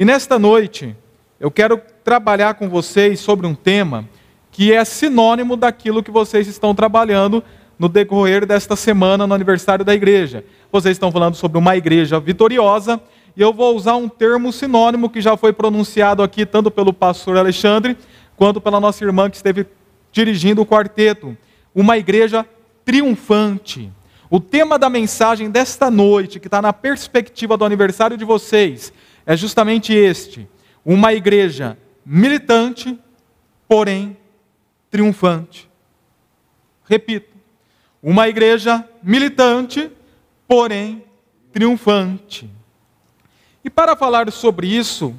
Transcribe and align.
E 0.00 0.04
nesta 0.06 0.38
noite, 0.38 0.96
eu 1.38 1.50
quero 1.50 1.78
trabalhar 2.02 2.54
com 2.54 2.70
vocês 2.70 3.20
sobre 3.20 3.46
um 3.46 3.54
tema 3.54 4.08
que 4.50 4.72
é 4.72 4.82
sinônimo 4.82 5.58
daquilo 5.58 6.02
que 6.02 6.10
vocês 6.10 6.48
estão 6.48 6.74
trabalhando 6.74 7.44
no 7.78 7.86
decorrer 7.86 8.46
desta 8.46 8.74
semana 8.76 9.26
no 9.26 9.34
aniversário 9.34 9.84
da 9.84 9.94
igreja. 9.94 10.42
Vocês 10.72 10.92
estão 10.92 11.12
falando 11.12 11.34
sobre 11.34 11.58
uma 11.58 11.76
igreja 11.76 12.18
vitoriosa, 12.18 12.98
e 13.36 13.42
eu 13.42 13.52
vou 13.52 13.76
usar 13.76 13.96
um 13.96 14.08
termo 14.08 14.50
sinônimo 14.54 15.10
que 15.10 15.20
já 15.20 15.36
foi 15.36 15.52
pronunciado 15.52 16.22
aqui 16.22 16.46
tanto 16.46 16.70
pelo 16.70 16.94
pastor 16.94 17.36
Alexandre 17.36 17.94
quanto 18.38 18.58
pela 18.58 18.80
nossa 18.80 19.04
irmã 19.04 19.28
que 19.28 19.36
esteve 19.36 19.66
dirigindo 20.10 20.62
o 20.62 20.66
quarteto. 20.66 21.36
Uma 21.74 21.98
igreja 21.98 22.46
triunfante. 22.86 23.92
O 24.30 24.40
tema 24.40 24.78
da 24.78 24.88
mensagem 24.88 25.50
desta 25.50 25.90
noite, 25.90 26.40
que 26.40 26.46
está 26.46 26.62
na 26.62 26.72
perspectiva 26.72 27.54
do 27.54 27.66
aniversário 27.66 28.16
de 28.16 28.24
vocês, 28.24 28.94
é 29.26 29.36
justamente 29.36 29.92
este: 29.92 30.48
uma 30.84 31.12
igreja 31.12 31.78
militante, 32.04 32.98
porém 33.68 34.16
triunfante. 34.90 35.70
Repito, 36.84 37.36
uma 38.02 38.28
igreja 38.28 38.84
militante, 39.02 39.90
porém 40.48 41.04
triunfante. 41.52 42.50
E 43.64 43.70
para 43.70 43.94
falar 43.94 44.30
sobre 44.32 44.66
isso, 44.66 45.14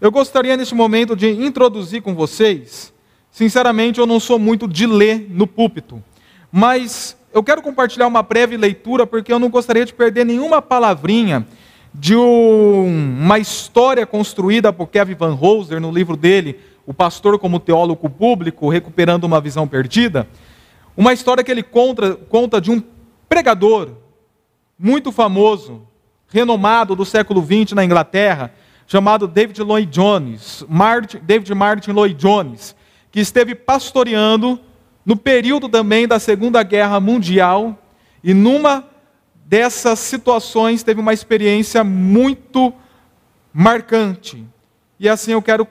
eu 0.00 0.10
gostaria 0.10 0.56
neste 0.56 0.74
momento 0.74 1.14
de 1.14 1.28
introduzir 1.28 2.02
com 2.02 2.14
vocês. 2.14 2.92
Sinceramente, 3.30 4.00
eu 4.00 4.06
não 4.06 4.18
sou 4.18 4.38
muito 4.38 4.66
de 4.66 4.86
ler 4.86 5.26
no 5.30 5.46
púlpito, 5.46 6.02
mas 6.50 7.16
eu 7.32 7.42
quero 7.42 7.60
compartilhar 7.60 8.06
uma 8.06 8.22
breve 8.22 8.56
leitura 8.56 9.06
porque 9.06 9.32
eu 9.32 9.38
não 9.38 9.50
gostaria 9.50 9.84
de 9.84 9.92
perder 9.92 10.24
nenhuma 10.24 10.62
palavrinha 10.62 11.46
de 11.94 12.16
um, 12.16 12.86
uma 13.20 13.38
história 13.38 14.04
construída 14.04 14.72
por 14.72 14.88
Kevin 14.88 15.14
Van 15.14 15.38
Hooser 15.40 15.80
no 15.80 15.92
livro 15.92 16.16
dele, 16.16 16.58
O 16.84 16.92
Pastor 16.92 17.38
como 17.38 17.60
Teólogo 17.60 18.10
Público, 18.10 18.68
Recuperando 18.68 19.24
uma 19.24 19.40
Visão 19.40 19.68
Perdida. 19.68 20.28
Uma 20.96 21.12
história 21.12 21.44
que 21.44 21.50
ele 21.50 21.62
conta, 21.62 22.16
conta 22.28 22.60
de 22.60 22.70
um 22.70 22.82
pregador 23.28 23.92
muito 24.78 25.12
famoso, 25.12 25.82
renomado 26.28 26.96
do 26.96 27.04
século 27.04 27.40
XX 27.40 27.72
na 27.72 27.84
Inglaterra, 27.84 28.52
chamado 28.86 29.26
David 29.28 29.62
Lloyd 29.62 29.90
Jones, 29.90 30.64
Martin, 30.68 31.18
David 31.22 31.54
Martin 31.54 31.92
Lloyd 31.92 32.14
Jones, 32.14 32.74
que 33.10 33.20
esteve 33.20 33.54
pastoreando 33.54 34.60
no 35.06 35.16
período 35.16 35.68
também 35.68 36.08
da 36.08 36.18
Segunda 36.18 36.62
Guerra 36.62 36.98
Mundial 36.98 37.78
e 38.22 38.34
numa 38.34 38.84
dessas 39.44 39.98
situações 39.98 40.82
teve 40.82 41.00
uma 41.00 41.12
experiência 41.12 41.84
muito 41.84 42.72
marcante. 43.52 44.44
E 44.98 45.08
assim 45.08 45.32
eu 45.32 45.42
quero 45.42 45.66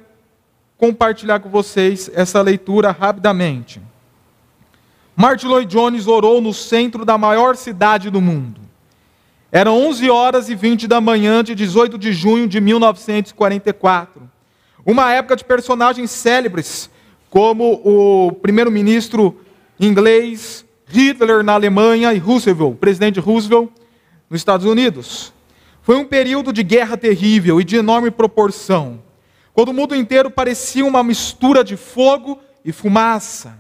compartilhar 0.77 1.39
com 1.39 1.49
vocês 1.49 2.09
essa 2.13 2.41
leitura 2.41 2.91
rapidamente. 2.91 3.81
Martin 5.15 5.47
Lloyd 5.47 5.71
Jones 5.71 6.07
orou 6.07 6.41
no 6.41 6.53
centro 6.53 7.05
da 7.05 7.17
maior 7.17 7.55
cidade 7.55 8.09
do 8.09 8.19
mundo. 8.19 8.61
Eram 9.51 9.85
11 9.85 10.09
horas 10.09 10.49
e 10.49 10.55
20 10.55 10.87
da 10.87 10.99
manhã 10.99 11.43
de 11.43 11.53
18 11.53 11.97
de 11.97 12.11
junho 12.11 12.47
de 12.47 12.59
1944. 12.59 14.23
Uma 14.83 15.13
época 15.13 15.35
de 15.35 15.45
personagens 15.45 16.09
célebres, 16.09 16.89
como 17.29 17.79
o 17.83 18.31
primeiro-ministro 18.31 19.39
inglês 19.79 20.65
Hitler 20.93 21.43
na 21.43 21.53
Alemanha 21.53 22.13
e 22.13 22.19
Roosevelt, 22.19 22.77
presidente 22.77 23.19
Roosevelt 23.19 23.71
nos 24.29 24.39
Estados 24.39 24.63
Unidos. 24.63 25.33
Foi 25.81 25.95
um 25.95 26.05
período 26.05 26.53
de 26.53 26.61
guerra 26.61 26.95
terrível 26.95 27.59
e 27.59 27.63
de 27.63 27.75
enorme 27.75 28.11
proporção, 28.11 29.01
quando 29.53 29.69
o 29.69 29.73
mundo 29.73 29.95
inteiro 29.95 30.29
parecia 30.29 30.85
uma 30.85 31.03
mistura 31.03 31.63
de 31.63 31.75
fogo 31.75 32.39
e 32.63 32.71
fumaça. 32.71 33.57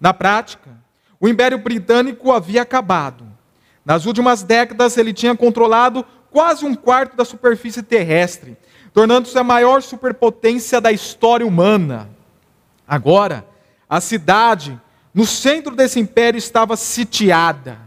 Na 0.00 0.14
prática, 0.14 0.70
o 1.18 1.28
Império 1.28 1.58
Britânico 1.58 2.30
havia 2.30 2.62
acabado. 2.62 3.26
Nas 3.84 4.06
últimas 4.06 4.44
décadas, 4.44 4.96
ele 4.96 5.12
tinha 5.12 5.36
controlado 5.36 6.06
quase 6.30 6.64
um 6.64 6.76
quarto 6.76 7.16
da 7.16 7.24
superfície 7.24 7.82
terrestre, 7.82 8.56
tornando-se 8.94 9.36
a 9.36 9.42
maior 9.42 9.82
superpotência 9.82 10.80
da 10.80 10.92
história 10.92 11.44
humana. 11.44 12.08
Agora, 12.86 13.44
a 13.90 14.00
cidade, 14.00 14.80
no 15.12 15.26
centro 15.26 15.74
desse 15.74 15.98
império, 15.98 16.38
estava 16.38 16.76
sitiada. 16.76 17.78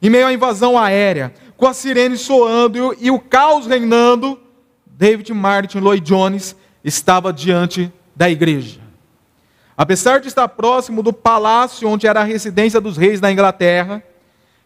Em 0.00 0.10
meio 0.10 0.26
à 0.26 0.32
invasão 0.32 0.78
aérea, 0.78 1.32
com 1.56 1.66
a 1.66 1.74
sirene 1.74 2.16
soando 2.16 2.96
e 2.98 3.10
o 3.10 3.18
caos 3.18 3.66
reinando, 3.66 4.40
David 4.84 5.32
Martin 5.32 5.78
Lloyd 5.78 6.04
Jones 6.04 6.56
estava 6.84 7.32
diante 7.32 7.92
da 8.14 8.28
igreja. 8.28 8.80
Apesar 9.76 10.20
de 10.20 10.28
estar 10.28 10.48
próximo 10.48 11.02
do 11.02 11.12
palácio 11.12 11.88
onde 11.88 12.06
era 12.06 12.20
a 12.20 12.24
residência 12.24 12.80
dos 12.80 12.96
reis 12.96 13.20
da 13.20 13.32
Inglaterra, 13.32 14.02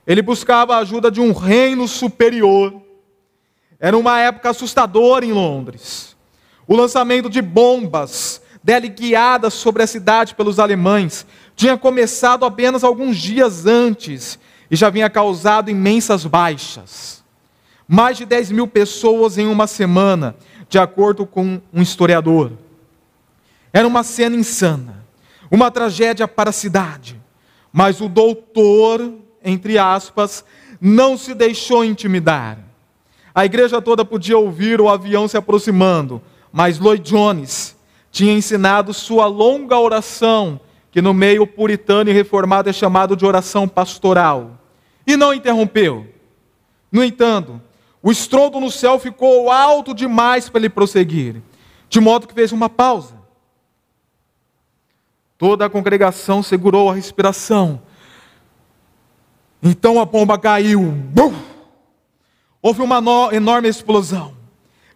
ele 0.06 0.22
buscava 0.22 0.74
a 0.74 0.78
ajuda 0.78 1.10
de 1.10 1.20
um 1.20 1.32
reino 1.32 1.86
superior. 1.86 2.82
Era 3.78 3.96
uma 3.96 4.18
época 4.20 4.50
assustadora 4.50 5.24
em 5.24 5.32
Londres. 5.32 6.16
O 6.66 6.74
lançamento 6.74 7.28
de 7.28 7.42
bombas 7.42 8.40
dele 8.62 8.88
guiadas 8.88 9.54
sobre 9.54 9.82
a 9.82 9.86
cidade 9.86 10.34
pelos 10.34 10.58
alemães 10.58 11.26
tinha 11.56 11.78
começado 11.78 12.44
apenas 12.44 12.84
alguns 12.84 13.16
dias 13.16 13.64
antes 13.64 14.38
e 14.70 14.76
já 14.76 14.90
vinha 14.90 15.08
causado 15.08 15.70
imensas 15.70 16.26
baixas. 16.26 17.24
Mais 17.88 18.18
de 18.18 18.26
10 18.26 18.52
mil 18.52 18.68
pessoas 18.68 19.38
em 19.38 19.46
uma 19.46 19.66
semana, 19.66 20.36
de 20.68 20.78
acordo 20.78 21.24
com 21.24 21.60
um 21.72 21.80
historiador. 21.80 22.52
Era 23.72 23.88
uma 23.88 24.02
cena 24.02 24.36
insana, 24.36 25.04
uma 25.50 25.70
tragédia 25.70 26.28
para 26.28 26.50
a 26.50 26.52
cidade. 26.52 27.20
Mas 27.72 28.00
o 28.00 28.08
doutor, 28.08 29.14
entre 29.42 29.78
aspas, 29.78 30.44
não 30.80 31.16
se 31.16 31.34
deixou 31.34 31.84
intimidar. 31.84 32.58
A 33.34 33.44
igreja 33.44 33.80
toda 33.80 34.04
podia 34.04 34.36
ouvir 34.36 34.80
o 34.80 34.88
avião 34.88 35.28
se 35.28 35.36
aproximando, 35.36 36.20
mas 36.52 36.78
Lloyd 36.78 37.08
Jones 37.08 37.76
tinha 38.10 38.32
ensinado 38.32 38.94
sua 38.94 39.26
longa 39.26 39.78
oração, 39.78 40.58
que 40.96 41.02
no 41.02 41.12
meio 41.12 41.46
puritano 41.46 42.08
e 42.08 42.12
reformado 42.14 42.70
é 42.70 42.72
chamado 42.72 43.14
de 43.14 43.26
oração 43.26 43.68
pastoral, 43.68 44.58
e 45.06 45.14
não 45.14 45.34
interrompeu. 45.34 46.10
No 46.90 47.04
entanto, 47.04 47.60
o 48.02 48.10
estrondo 48.10 48.58
no 48.58 48.70
céu 48.70 48.98
ficou 48.98 49.50
alto 49.50 49.92
demais 49.92 50.48
para 50.48 50.58
ele 50.58 50.70
prosseguir, 50.70 51.42
de 51.90 52.00
modo 52.00 52.26
que 52.26 52.32
fez 52.32 52.50
uma 52.50 52.70
pausa. 52.70 53.14
Toda 55.36 55.66
a 55.66 55.68
congregação 55.68 56.42
segurou 56.42 56.88
a 56.88 56.94
respiração. 56.94 57.82
Então 59.62 60.00
a 60.00 60.06
bomba 60.06 60.38
caiu. 60.38 60.80
Bum! 60.80 61.34
Houve 62.62 62.80
uma 62.80 63.02
enorme 63.34 63.68
explosão. 63.68 64.34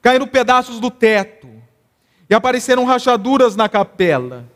Caíram 0.00 0.26
pedaços 0.26 0.80
do 0.80 0.90
teto. 0.90 1.46
E 2.30 2.34
apareceram 2.34 2.86
rachaduras 2.86 3.54
na 3.54 3.68
capela. 3.68 4.48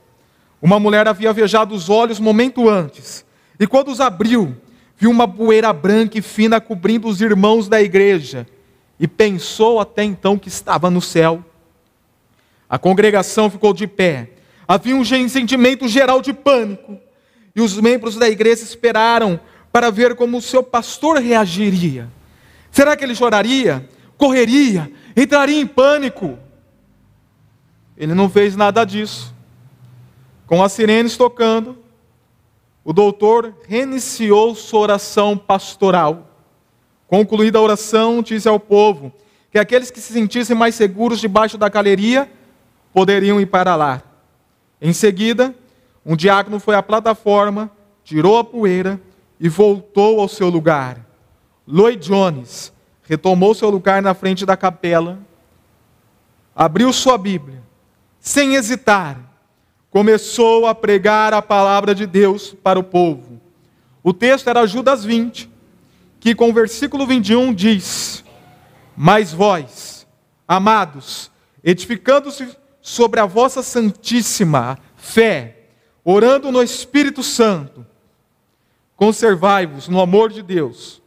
Uma 0.64 0.80
mulher 0.80 1.06
havia 1.06 1.30
viajado 1.30 1.74
os 1.74 1.90
olhos 1.90 2.18
momento 2.18 2.70
antes. 2.70 3.22
E 3.60 3.66
quando 3.66 3.88
os 3.88 4.00
abriu, 4.00 4.56
viu 4.96 5.10
uma 5.10 5.28
poeira 5.28 5.70
branca 5.74 6.18
e 6.18 6.22
fina 6.22 6.58
cobrindo 6.58 7.06
os 7.06 7.20
irmãos 7.20 7.68
da 7.68 7.82
igreja. 7.82 8.46
E 8.98 9.06
pensou 9.06 9.78
até 9.78 10.02
então 10.02 10.38
que 10.38 10.48
estava 10.48 10.88
no 10.88 11.02
céu. 11.02 11.44
A 12.66 12.78
congregação 12.78 13.50
ficou 13.50 13.74
de 13.74 13.86
pé 13.86 14.30
Havia 14.66 14.96
um 14.96 15.04
sentimento 15.04 15.86
geral 15.86 16.22
de 16.22 16.32
pânico. 16.32 16.98
E 17.54 17.60
os 17.60 17.78
membros 17.78 18.16
da 18.16 18.26
igreja 18.26 18.62
esperaram 18.62 19.38
para 19.70 19.90
ver 19.90 20.14
como 20.14 20.38
o 20.38 20.42
seu 20.42 20.62
pastor 20.62 21.18
reagiria. 21.18 22.08
Será 22.70 22.96
que 22.96 23.04
ele 23.04 23.14
choraria? 23.14 23.86
Correria? 24.16 24.90
Entraria 25.14 25.60
em 25.60 25.66
pânico? 25.66 26.38
Ele 27.98 28.14
não 28.14 28.30
fez 28.30 28.56
nada 28.56 28.82
disso. 28.86 29.33
Com 30.46 30.62
as 30.62 30.72
sirenes 30.72 31.16
tocando, 31.16 31.78
o 32.84 32.92
doutor 32.92 33.54
reiniciou 33.66 34.54
sua 34.54 34.80
oração 34.80 35.38
pastoral. 35.38 36.30
Concluída 37.06 37.58
a 37.58 37.62
oração, 37.62 38.22
disse 38.22 38.48
ao 38.48 38.60
povo 38.60 39.12
que 39.50 39.58
aqueles 39.58 39.90
que 39.90 40.00
se 40.00 40.12
sentissem 40.12 40.54
mais 40.56 40.74
seguros 40.74 41.20
debaixo 41.20 41.56
da 41.56 41.68
galeria 41.68 42.30
poderiam 42.92 43.40
ir 43.40 43.46
para 43.46 43.74
lá. 43.74 44.02
Em 44.80 44.92
seguida, 44.92 45.54
um 46.04 46.14
diácono 46.14 46.60
foi 46.60 46.74
à 46.74 46.82
plataforma, 46.82 47.70
tirou 48.04 48.38
a 48.38 48.44
poeira 48.44 49.00
e 49.40 49.48
voltou 49.48 50.20
ao 50.20 50.28
seu 50.28 50.50
lugar. 50.50 50.98
Lloyd 51.66 52.06
Jones 52.06 52.72
retomou 53.04 53.54
seu 53.54 53.70
lugar 53.70 54.02
na 54.02 54.12
frente 54.12 54.44
da 54.44 54.56
capela, 54.56 55.18
abriu 56.54 56.92
sua 56.92 57.16
Bíblia, 57.16 57.62
sem 58.20 58.54
hesitar, 58.54 59.18
começou 59.94 60.66
a 60.66 60.74
pregar 60.74 61.32
a 61.32 61.40
palavra 61.40 61.94
de 61.94 62.04
Deus 62.04 62.52
para 62.52 62.76
o 62.76 62.82
povo. 62.82 63.40
O 64.02 64.12
texto 64.12 64.50
era 64.50 64.66
Judas 64.66 65.04
20, 65.04 65.48
que 66.18 66.34
com 66.34 66.50
o 66.50 66.52
versículo 66.52 67.06
21 67.06 67.54
diz: 67.54 68.24
Mas 68.96 69.32
vós, 69.32 70.04
amados, 70.48 71.30
edificando-se 71.62 72.56
sobre 72.82 73.20
a 73.20 73.24
vossa 73.24 73.62
santíssima 73.62 74.80
fé, 74.96 75.68
orando 76.04 76.50
no 76.50 76.60
Espírito 76.60 77.22
Santo, 77.22 77.86
conservai-vos 78.96 79.86
no 79.86 80.00
amor 80.00 80.32
de 80.32 80.42
Deus, 80.42 81.00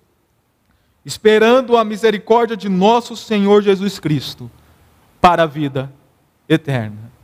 esperando 1.04 1.75
a 1.75 1.84
misericórdia 1.84 2.56
de 2.56 2.69
nosso 2.69 3.18
Senhor 3.18 3.62
Jesus 3.62 4.00
Cristo 4.00 4.50
para 5.19 5.44
a 5.44 5.45
vida 5.45 5.92
eterna. 6.48 7.16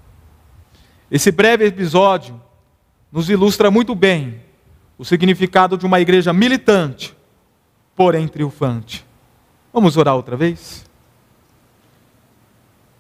Esse 1.14 1.32
breve 1.32 1.68
episódio 1.68 2.42
nos 3.12 3.30
ilustra 3.30 3.70
muito 3.70 3.94
bem 3.94 4.42
o 4.98 5.06
significado 5.06 5.78
de 5.78 5.86
uma 5.86 6.02
igreja 6.02 6.34
militante, 6.34 7.16
porém 7.96 8.28
triunfante. 8.28 9.06
Vamos 9.72 9.96
orar 9.96 10.16
outra 10.16 10.36
vez? 10.36 10.84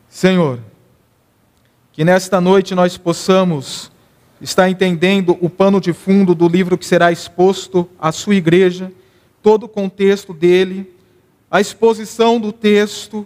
Senhor, 0.08 0.60
que 1.92 2.04
nesta 2.04 2.40
noite 2.40 2.76
nós 2.76 3.00
possamos 3.00 3.92
estar 4.40 4.70
entendendo 4.70 5.36
o 5.42 5.50
pano 5.50 5.82
de 5.82 5.92
fundo 5.92 6.36
do 6.36 6.48
livro 6.48 6.78
que 6.78 6.86
será 6.86 7.12
exposto 7.12 7.90
à 7.98 8.12
sua 8.12 8.36
igreja, 8.36 8.94
todo 9.42 9.64
o 9.64 9.68
contexto 9.68 10.36
dele, 10.36 10.96
a 11.50 11.60
exposição 11.60 12.40
do 12.40 12.52
texto 12.52 13.26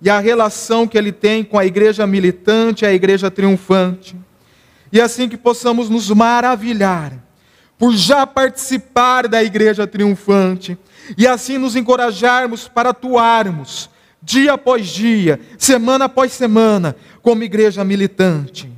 e 0.00 0.10
a 0.10 0.18
relação 0.18 0.86
que 0.86 0.98
ele 0.98 1.12
tem 1.12 1.42
com 1.42 1.58
a 1.58 1.64
igreja 1.64 2.06
militante, 2.06 2.84
a 2.84 2.92
igreja 2.92 3.30
triunfante. 3.30 4.16
E 4.92 5.00
assim 5.00 5.28
que 5.28 5.36
possamos 5.36 5.88
nos 5.88 6.10
maravilhar 6.10 7.12
por 7.78 7.94
já 7.94 8.26
participar 8.26 9.28
da 9.28 9.42
igreja 9.42 9.86
triunfante 9.86 10.78
e 11.16 11.26
assim 11.26 11.58
nos 11.58 11.76
encorajarmos 11.76 12.68
para 12.68 12.90
atuarmos 12.90 13.90
dia 14.22 14.54
após 14.54 14.88
dia, 14.88 15.38
semana 15.56 16.06
após 16.06 16.32
semana, 16.32 16.96
como 17.22 17.44
igreja 17.44 17.84
militante, 17.84 18.68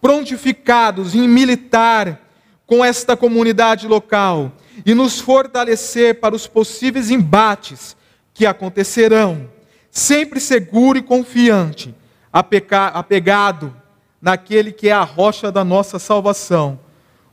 prontificados 0.00 1.14
em 1.14 1.28
militar 1.28 2.20
com 2.66 2.84
esta 2.84 3.16
comunidade 3.16 3.86
local 3.86 4.52
e 4.84 4.92
nos 4.92 5.20
fortalecer 5.20 6.18
para 6.18 6.34
os 6.34 6.48
possíveis 6.48 7.10
embates 7.10 7.96
que 8.32 8.44
acontecerão, 8.44 9.48
sempre 9.94 10.40
seguro 10.40 10.98
e 10.98 11.02
confiante, 11.02 11.94
apegado 12.32 13.72
naquele 14.20 14.72
que 14.72 14.88
é 14.88 14.92
a 14.92 15.04
rocha 15.04 15.52
da 15.52 15.62
nossa 15.62 16.00
salvação, 16.00 16.80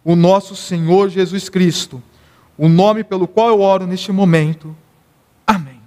o 0.06 0.16
nosso 0.16 0.56
Senhor 0.56 1.10
Jesus 1.10 1.50
Cristo, 1.50 2.02
o 2.56 2.70
nome 2.70 3.04
pelo 3.04 3.28
qual 3.28 3.50
eu 3.50 3.62
oro 3.62 3.88
neste 3.88 4.12
momento. 4.12 4.78
Amém. 5.46 5.82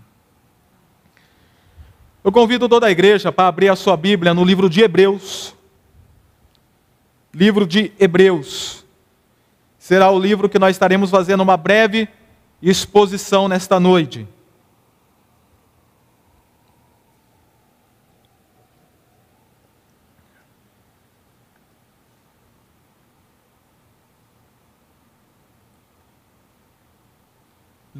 Eu 2.24 2.32
convido 2.32 2.68
toda 2.68 2.88
a 2.88 2.90
igreja 2.90 3.30
para 3.30 3.46
abrir 3.46 3.68
a 3.68 3.76
sua 3.76 3.96
Bíblia 3.96 4.34
no 4.34 4.42
livro 4.42 4.68
de 4.68 4.80
Hebreus. 4.80 5.54
Livro 7.32 7.68
de 7.68 7.92
Hebreus. 8.00 8.84
Será 9.78 10.10
o 10.10 10.18
livro 10.18 10.48
que 10.48 10.58
nós 10.58 10.74
estaremos 10.74 11.08
fazendo 11.08 11.42
uma 11.42 11.56
breve 11.56 12.08
exposição 12.60 13.46
nesta 13.46 13.78
noite. 13.78 14.26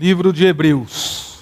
Livro 0.04 0.34
de 0.34 0.44
Hebreus. 0.44 1.38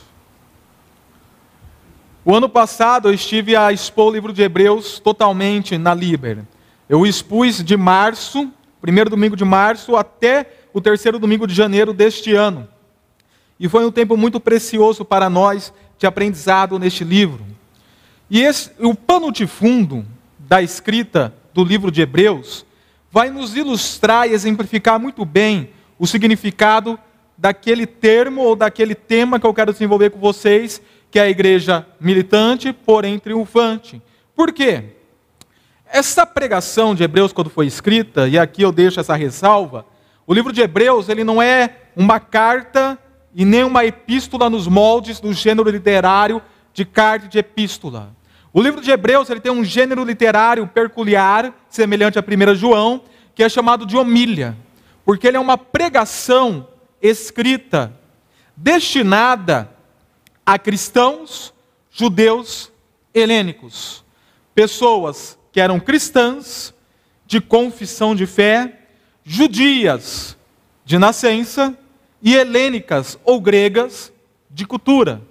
O 2.25 2.33
ano 2.33 2.49
passado 2.49 3.09
eu 3.09 3.13
estive 3.13 3.57
a 3.57 3.73
expor 3.73 4.07
o 4.07 4.15
livro 4.15 4.33
de 4.33 4.41
Hebreus 4.41 5.01
totalmente 5.01 5.77
na 5.77 5.93
Liber. 5.93 6.45
Eu 6.89 7.05
expus 7.05 7.57
de 7.57 7.77
março, 7.77 8.53
primeiro 8.81 9.11
domingo 9.11 9.35
de 9.35 9.45
março, 9.45 9.97
até 9.97 10.49
o 10.73 10.81
terceiro 10.81 11.19
domingo 11.19 11.45
de 11.45 11.53
janeiro 11.53 11.93
deste 11.93 12.37
ano. 12.37 12.69
E 13.59 13.69
foi 13.69 13.85
um 13.85 13.91
tempo 13.91 14.17
muito 14.17 14.39
precioso 14.39 15.05
para 15.05 15.29
nós 15.29 15.75
de 15.99 16.07
aprendizado 16.07 16.79
neste 16.79 17.03
livro. 17.03 17.45
E 18.31 18.43
esse, 18.43 18.71
o 18.79 18.95
pano 18.95 19.33
de 19.33 19.45
fundo 19.45 20.07
da 20.39 20.63
escrita 20.63 21.35
do 21.53 21.65
livro 21.65 21.91
de 21.91 22.01
Hebreus 22.01 22.65
vai 23.11 23.29
nos 23.29 23.57
ilustrar 23.57 24.29
e 24.29 24.33
exemplificar 24.33 25.01
muito 25.01 25.25
bem 25.25 25.71
o 25.99 26.07
significado 26.07 26.97
daquele 27.43 27.89
termo 27.89 28.43
ou 28.43 28.55
daquele 28.55 28.95
tema 28.95 29.41
que 29.41 29.45
eu 29.45 29.53
quero 29.53 29.73
desenvolver 29.73 30.11
com 30.11 30.21
vocês, 30.21 30.81
que 31.11 31.19
é 31.19 31.23
a 31.23 31.29
igreja 31.29 31.85
militante, 32.01 32.73
porém 32.73 33.19
triunfante. 33.19 34.01
Por 34.33 34.53
quê? 34.53 34.85
Essa 35.85 36.25
pregação 36.25 36.95
de 36.95 37.03
Hebreus, 37.03 37.33
quando 37.33 37.51
foi 37.51 37.67
escrita, 37.67 38.29
e 38.29 38.39
aqui 38.39 38.63
eu 38.63 38.71
deixo 38.71 39.01
essa 39.01 39.17
ressalva, 39.17 39.85
o 40.25 40.33
livro 40.33 40.53
de 40.53 40.61
Hebreus 40.61 41.09
ele 41.09 41.25
não 41.25 41.43
é 41.43 41.79
uma 41.97 42.21
carta 42.21 42.97
e 43.35 43.45
nem 43.45 43.65
uma 43.65 43.85
epístola 43.85 44.49
nos 44.49 44.69
moldes 44.69 45.19
do 45.19 45.33
gênero 45.33 45.69
literário 45.69 46.41
de 46.73 46.85
carta 46.85 47.27
de 47.27 47.39
epístola. 47.41 48.15
O 48.53 48.63
livro 48.63 48.81
de 48.81 48.93
Hebreus 48.93 49.29
ele 49.29 49.41
tem 49.41 49.51
um 49.51 49.65
gênero 49.65 50.05
literário 50.05 50.65
peculiar, 50.69 51.53
semelhante 51.69 52.21
a 52.21 52.23
1 52.23 52.55
João, 52.55 53.03
que 53.35 53.43
é 53.43 53.49
chamado 53.49 53.85
de 53.85 53.97
homília, 53.97 54.57
porque 55.05 55.27
ele 55.27 55.37
é 55.37 55.41
uma 55.41 55.59
pregação 55.59 56.69
escrita, 57.03 57.93
destinada 58.57 59.69
a 60.47 60.59
cristãos, 60.59 61.53
judeus, 61.91 62.71
helênicos, 63.13 64.05
pessoas 64.55 65.37
que 65.51 65.61
eram 65.61 65.81
cristãs, 65.81 66.73
de 67.27 67.41
confissão 67.41 68.15
de 68.15 68.27
fé, 68.27 68.81
judias 69.25 70.37
de 70.85 70.99
nascença 70.99 71.77
e 72.23 72.35
helênicas 72.35 73.19
ou 73.25 73.41
gregas 73.41 74.13
de 74.51 74.67
cultura. 74.67 75.23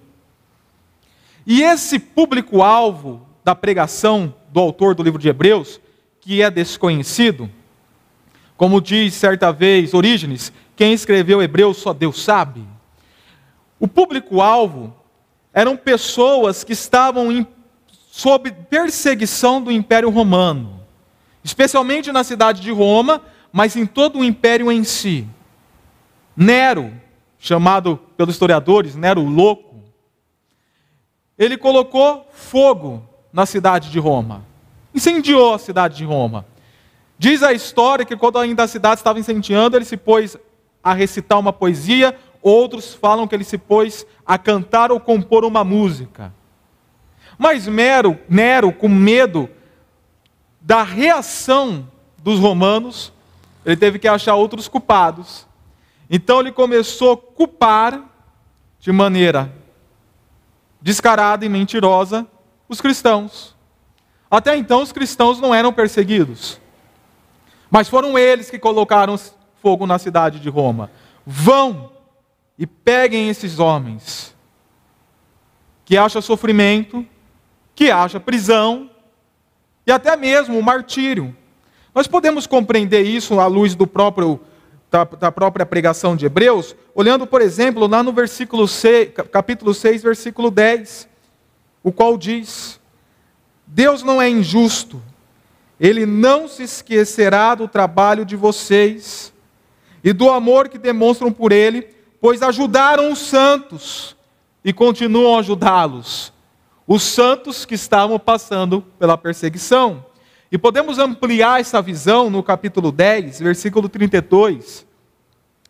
E 1.46 1.62
esse 1.62 2.00
público-alvo 2.00 3.28
da 3.44 3.56
pregação 3.56 4.34
do 4.52 4.60
autor 4.60 4.96
do 4.96 5.04
livro 5.04 5.20
de 5.20 5.30
Hebreus, 5.30 5.80
que 6.20 6.42
é 6.42 6.50
desconhecido, 6.50 7.50
como 8.58 8.82
diz 8.82 9.14
certa 9.14 9.52
vez 9.52 9.94
Orígenes, 9.94 10.54
quem 10.82 10.94
escreveu 10.94 11.44
Hebreus 11.44 11.78
só 11.78 11.94
Deus 11.94 12.24
sabe. 12.24 12.68
O 13.80 13.88
público-alvo 13.88 14.92
eram 15.54 15.78
pessoas 15.78 16.64
que 16.64 16.74
estavam 16.74 17.32
em, 17.32 17.46
sob 18.10 18.52
perseguição 18.52 19.62
do 19.62 19.72
Império 19.72 20.10
Romano, 20.10 20.82
especialmente 21.44 22.12
na 22.12 22.24
cidade 22.24 22.62
de 22.62 22.72
Roma, 22.72 23.22
mas 23.54 23.76
em 23.76 23.86
todo 23.86 24.18
o 24.18 24.24
império 24.24 24.72
em 24.72 24.84
si. 24.84 25.28
Nero, 26.36 26.92
chamado 27.38 28.00
pelos 28.18 28.34
historiadores 28.34 28.96
Nero 28.96 29.22
Louco, 29.22 29.84
ele 31.38 31.58
colocou 31.58 32.28
fogo 32.34 33.08
na 33.32 33.46
cidade 33.46 33.92
de 33.92 34.00
Roma, 34.00 34.44
incendiou 34.96 35.54
a 35.54 35.60
cidade 35.60 35.96
de 35.98 36.06
Roma. 36.06 36.44
Diz 37.20 37.44
a 37.44 37.54
história 37.54 38.04
que 38.04 38.18
quando 38.18 38.40
ainda 38.40 38.64
a 38.64 38.68
cidade 38.68 38.96
estava 38.96 39.20
incendiando, 39.20 39.78
ele 39.78 39.86
se 39.86 39.96
pôs 39.96 40.36
a 40.84 40.94
recitar 40.94 41.40
uma 41.40 41.54
poesia 41.54 42.18
Outros 42.42 42.94
falam 42.94 43.28
que 43.28 43.36
ele 43.36 43.44
se 43.44 43.58
pôs 43.58 44.06
a 44.26 44.38
cantar 44.38 44.92
ou 44.92 45.00
compor 45.00 45.46
uma 45.46 45.64
música. 45.64 46.34
Mas 47.38 47.68
Nero, 47.68 48.20
Nero, 48.28 48.74
com 48.74 48.90
medo 48.90 49.50
da 50.60 50.84
reação 50.84 51.88
dos 52.18 52.40
romanos, 52.40 53.14
ele 53.66 53.78
teve 53.78 54.00
que 54.00 54.08
achar 54.08 54.36
outros 54.36 54.68
culpados. 54.68 55.48
Então 56.10 56.40
ele 56.40 56.52
começou 56.52 57.14
a 57.14 57.18
culpar 57.18 58.04
de 58.80 58.92
maneira 58.92 59.54
descarada 60.82 61.46
e 61.46 61.50
mentirosa 61.50 62.26
os 62.68 62.82
cristãos. 62.82 63.56
Até 64.30 64.58
então 64.58 64.82
os 64.82 64.92
cristãos 64.92 65.40
não 65.40 65.54
eram 65.54 65.72
perseguidos. 65.72 66.60
Mas 67.70 67.88
foram 67.88 68.18
eles 68.18 68.50
que 68.50 68.58
colocaram 68.58 69.16
fogo 69.62 69.86
na 69.86 70.00
cidade 70.00 70.40
de 70.40 70.50
Roma. 70.50 70.90
Vão 71.26 71.92
e 72.58 72.66
peguem 72.66 73.30
esses 73.30 73.60
homens 73.60 74.36
que 75.86 75.98
acham 75.98 76.22
sofrimento, 76.22 77.06
que 77.76 77.92
acham 77.92 78.20
prisão 78.20 78.90
e 79.86 79.92
até 79.92 80.16
mesmo 80.16 80.58
o 80.58 80.64
martírio. 80.64 81.36
Nós 81.94 82.08
podemos 82.08 82.48
compreender 82.48 83.02
isso 83.02 83.40
à 83.40 83.48
luz 83.48 83.76
do 83.76 83.86
próprio 83.86 84.40
da, 84.90 85.06
da, 85.06 85.32
própria 85.32 85.66
pregação 85.66 86.18
de 86.18 86.26
Hebreus, 86.26 86.76
olhando, 86.94 87.26
por 87.26 87.42
exemplo, 87.42 87.88
lá 87.88 88.04
no 88.04 88.12
versículo 88.12 88.68
6, 88.68 89.12
capítulo 89.32 89.74
6, 89.74 90.04
versículo 90.04 90.52
10, 90.52 91.08
o 91.82 91.94
qual 91.94 92.18
diz: 92.18 92.78
Deus 93.66 94.04
não 94.04 94.22
é 94.22 94.30
injusto, 94.30 95.02
ele 95.80 96.06
não 96.06 96.46
se 96.46 96.64
esquecerá 96.64 97.56
do 97.56 97.70
trabalho 97.70 98.26
de 98.26 98.36
vocês 98.36 99.31
e 100.04 100.14
do 100.14 100.30
amor 100.30 100.70
que 100.70 100.78
demonstram 100.78 101.32
por 101.32 101.52
ele 101.52 102.02
pois 102.22 102.44
ajudaram 102.44 103.12
os 103.12 103.18
santos 103.18 104.16
e 104.64 104.72
continuam 104.72 105.36
a 105.36 105.40
ajudá-los. 105.40 106.32
os 106.88 107.04
santos 107.04 107.64
que 107.64 107.74
estavam 107.74 108.20
passando 108.20 108.82
pela 109.00 109.18
perseguição. 109.18 110.06
E 110.52 110.58
podemos 110.58 111.00
ampliar 111.00 111.62
essa 111.62 111.82
visão 111.82 112.30
no 112.30 112.44
capítulo 112.44 112.92
10, 112.92 113.40
versículo 113.40 113.88
32 113.88 114.86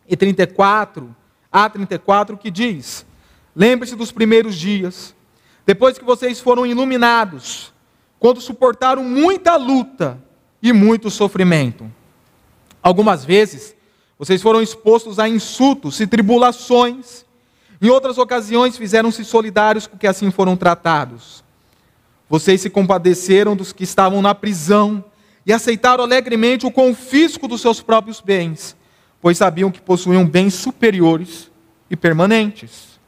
e 0.08 0.16
34 0.16 1.14
a 1.50 1.70
34, 1.70 2.36
que 2.36 2.50
diz: 2.50 3.06
Lembre-se 3.54 3.94
dos 3.94 4.10
primeiros 4.10 4.56
dias, 4.56 5.14
depois 5.64 5.96
que 5.96 6.04
vocês 6.04 6.40
foram 6.40 6.66
iluminados, 6.66 7.72
quando 8.18 8.40
suportaram 8.40 9.04
muita 9.04 9.56
luta 9.56 10.20
e 10.60 10.72
muito 10.72 11.08
sofrimento. 11.08 11.88
Algumas 12.82 13.24
vezes, 13.24 13.76
vocês 14.22 14.40
foram 14.40 14.62
expostos 14.62 15.18
a 15.18 15.28
insultos 15.28 15.98
e 15.98 16.06
tribulações. 16.06 17.24
Em 17.80 17.88
outras 17.88 18.18
ocasiões, 18.18 18.76
fizeram-se 18.76 19.24
solidários 19.24 19.88
com 19.88 19.98
que 19.98 20.06
assim 20.06 20.30
foram 20.30 20.56
tratados. 20.56 21.42
Vocês 22.28 22.60
se 22.60 22.70
compadeceram 22.70 23.56
dos 23.56 23.72
que 23.72 23.82
estavam 23.82 24.22
na 24.22 24.32
prisão 24.32 25.04
e 25.44 25.52
aceitaram 25.52 26.04
alegremente 26.04 26.64
o 26.64 26.70
confisco 26.70 27.48
dos 27.48 27.60
seus 27.60 27.82
próprios 27.82 28.20
bens, 28.20 28.76
pois 29.20 29.38
sabiam 29.38 29.72
que 29.72 29.80
possuíam 29.80 30.24
bens 30.24 30.54
superiores 30.54 31.50
e 31.90 31.96
permanentes. 31.96 33.00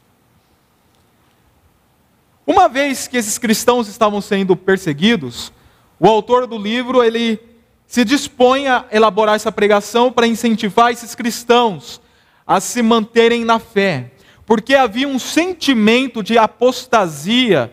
Uma 2.45 2.67
vez 2.67 3.07
que 3.07 3.15
esses 3.15 3.37
cristãos 3.37 3.87
estavam 3.87 4.19
sendo 4.19 4.53
perseguidos, 4.53 5.49
o 5.97 6.09
autor 6.09 6.45
do 6.45 6.57
livro 6.57 7.01
ele 7.01 7.39
se 7.87 8.03
dispõe 8.03 8.67
a 8.67 8.85
elaborar 8.91 9.35
essa 9.35 9.51
pregação 9.51 10.11
para 10.11 10.27
incentivar 10.27 10.91
esses 10.91 11.13
cristãos 11.15 12.01
a 12.45 12.59
se 12.59 12.81
manterem 12.81 13.43
na 13.43 13.59
fé, 13.59 14.11
porque 14.45 14.75
havia 14.75 15.07
um 15.07 15.17
sentimento 15.17 16.21
de 16.21 16.37
apostasia 16.37 17.71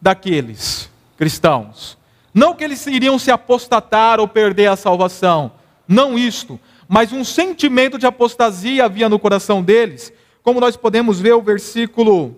daqueles 0.00 0.90
cristãos. 1.16 1.98
Não 2.32 2.54
que 2.54 2.64
eles 2.64 2.86
iriam 2.86 3.18
se 3.18 3.30
apostatar 3.30 4.20
ou 4.20 4.26
perder 4.26 4.66
a 4.66 4.76
salvação, 4.76 5.52
não 5.86 6.18
isto, 6.18 6.58
mas 6.88 7.12
um 7.12 7.24
sentimento 7.24 7.98
de 7.98 8.06
apostasia 8.06 8.84
havia 8.84 9.08
no 9.08 9.18
coração 9.18 9.62
deles, 9.62 10.12
como 10.42 10.60
nós 10.60 10.76
podemos 10.76 11.20
ver 11.20 11.32
o 11.32 11.42
versículo 11.42 12.36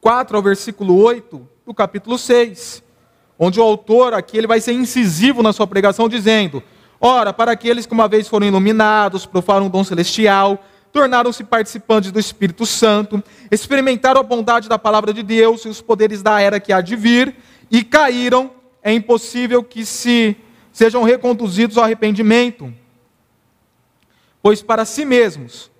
4 0.00 0.36
ao 0.36 0.42
versículo 0.42 1.02
8 1.02 1.48
do 1.64 1.72
capítulo 1.72 2.18
6, 2.18 2.82
onde 3.38 3.58
o 3.58 3.62
autor 3.62 4.14
aqui 4.14 4.36
ele 4.36 4.46
vai 4.46 4.60
ser 4.60 4.72
incisivo 4.72 5.42
na 5.42 5.52
sua 5.52 5.66
pregação 5.66 6.08
dizendo: 6.08 6.62
Ora, 7.00 7.32
para 7.32 7.52
aqueles 7.52 7.86
que 7.86 7.92
uma 7.92 8.08
vez 8.08 8.28
foram 8.28 8.46
iluminados, 8.46 9.26
profaram 9.26 9.66
o 9.66 9.70
dom 9.70 9.84
celestial, 9.84 10.62
tornaram-se 10.92 11.42
participantes 11.44 12.12
do 12.12 12.20
Espírito 12.20 12.64
Santo, 12.64 13.22
experimentaram 13.50 14.20
a 14.20 14.24
bondade 14.24 14.68
da 14.68 14.78
palavra 14.78 15.12
de 15.12 15.22
Deus 15.22 15.64
e 15.64 15.68
os 15.68 15.80
poderes 15.80 16.22
da 16.22 16.40
era 16.40 16.60
que 16.60 16.72
há 16.72 16.80
de 16.80 16.96
vir, 16.96 17.36
e 17.70 17.82
caíram, 17.82 18.50
é 18.82 18.92
impossível 18.92 19.62
que 19.62 19.84
se 19.84 20.36
sejam 20.72 21.02
reconduzidos 21.02 21.76
ao 21.76 21.84
arrependimento. 21.84 22.72
Pois 24.42 24.62
para 24.62 24.84
si 24.84 25.04
mesmos 25.04 25.70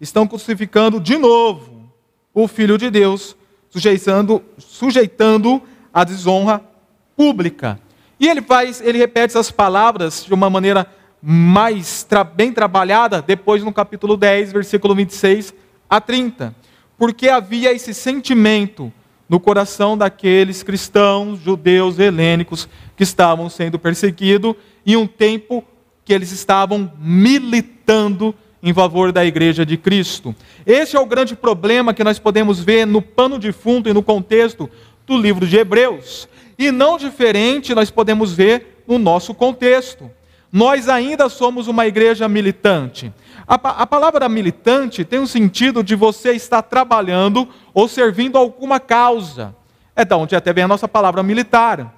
estão 0.00 0.26
crucificando 0.26 0.98
de 0.98 1.16
novo 1.16 1.88
o 2.32 2.48
Filho 2.48 2.76
de 2.76 2.90
Deus, 2.90 3.36
sujeitando, 3.70 4.42
sujeitando 4.58 5.62
a 5.92 6.02
desonra 6.02 6.73
pública. 7.16 7.78
E 8.18 8.28
ele 8.28 8.42
faz, 8.42 8.80
ele 8.80 8.98
repete 8.98 9.32
essas 9.32 9.50
palavras 9.50 10.24
de 10.24 10.32
uma 10.32 10.48
maneira 10.48 10.86
mais 11.20 12.02
tra 12.02 12.22
bem 12.22 12.52
trabalhada 12.52 13.22
depois 13.22 13.62
no 13.62 13.72
capítulo 13.72 14.16
10, 14.16 14.52
versículo 14.52 14.94
26 14.94 15.54
a 15.88 16.00
30. 16.00 16.54
Porque 16.98 17.28
havia 17.28 17.72
esse 17.72 17.94
sentimento 17.94 18.92
no 19.28 19.40
coração 19.40 19.96
daqueles 19.96 20.62
cristãos, 20.62 21.40
judeus, 21.40 21.98
helênicos 21.98 22.68
que 22.96 23.02
estavam 23.02 23.48
sendo 23.48 23.78
perseguidos 23.78 24.54
em 24.84 24.96
um 24.96 25.06
tempo 25.06 25.64
que 26.04 26.12
eles 26.12 26.30
estavam 26.30 26.92
militando 26.98 28.34
em 28.62 28.72
favor 28.72 29.12
da 29.12 29.24
igreja 29.24 29.64
de 29.64 29.76
Cristo. 29.76 30.34
Esse 30.66 30.96
é 30.96 31.00
o 31.00 31.06
grande 31.06 31.34
problema 31.34 31.92
que 31.92 32.04
nós 32.04 32.18
podemos 32.18 32.60
ver 32.60 32.86
no 32.86 33.02
pano 33.02 33.38
de 33.38 33.52
fundo 33.52 33.88
e 33.88 33.92
no 33.92 34.02
contexto 34.02 34.70
do 35.06 35.18
livro 35.18 35.46
de 35.46 35.56
Hebreus. 35.56 36.28
E 36.58 36.70
não 36.70 36.96
diferente 36.96 37.74
nós 37.74 37.90
podemos 37.90 38.32
ver 38.32 38.82
no 38.86 38.98
nosso 38.98 39.34
contexto 39.34 40.10
nós 40.54 40.88
ainda 40.88 41.28
somos 41.28 41.66
uma 41.66 41.84
igreja 41.84 42.28
militante. 42.28 43.12
A, 43.44 43.54
a, 43.54 43.84
palavra 43.84 44.28
militante 44.28 45.04
tem 45.04 45.18
um 45.18 45.26
sentido 45.26 45.82
de 45.82 45.96
você 45.96 46.30
estar 46.30 46.62
trabalhando 46.62 47.48
ou 47.74 47.88
servindo 47.88 48.38
alguma 48.38 48.78
causa. 48.78 49.52
É 49.96 50.04
da 50.04 50.16
onde 50.16 50.36
até 50.36 50.52
vem 50.52 50.62
a 50.62 50.68
nossa 50.68 50.86
palavra 50.86 51.24
militar. 51.24 51.92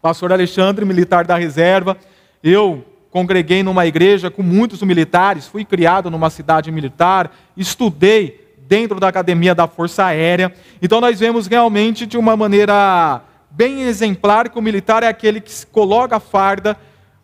pastor 0.00 0.32
Alexandre, 0.32 0.84
militar 0.84 1.26
da 1.26 1.36
reserva, 1.36 1.96
eu 2.44 2.84
congreguei 3.10 3.64
numa 3.64 3.84
igreja 3.84 4.30
com 4.30 4.44
muitos 4.44 4.80
militares, 4.84 5.48
fui 5.48 5.64
criado 5.64 6.08
numa 6.12 6.30
cidade 6.30 6.70
militar, 6.70 7.36
estudei 7.56 8.54
dentro 8.68 9.00
da 9.00 9.08
academia 9.08 9.52
da 9.52 9.66
Força 9.66 10.04
Aérea. 10.04 10.54
Então 10.80 11.00
nós 11.00 11.18
vemos 11.18 11.48
realmente 11.48 12.06
de 12.06 12.16
uma 12.16 12.36
maneira 12.36 13.20
bem 13.50 13.82
exemplar 13.82 14.48
que 14.48 14.58
o 14.58 14.62
militar 14.62 15.02
é 15.02 15.08
aquele 15.08 15.40
que 15.40 15.66
coloca 15.66 16.16
a 16.16 16.20
farda 16.20 16.76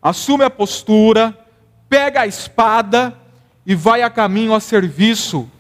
assume 0.02 0.44
a 0.44 0.50
postura, 0.50 1.36
pega 1.88 2.20
a 2.20 2.26
espada 2.26 3.16
e 3.64 3.74
vai 3.74 4.02
a 4.02 4.10
caminho 4.10 4.54
a 4.54 4.60
serviço 4.60 5.50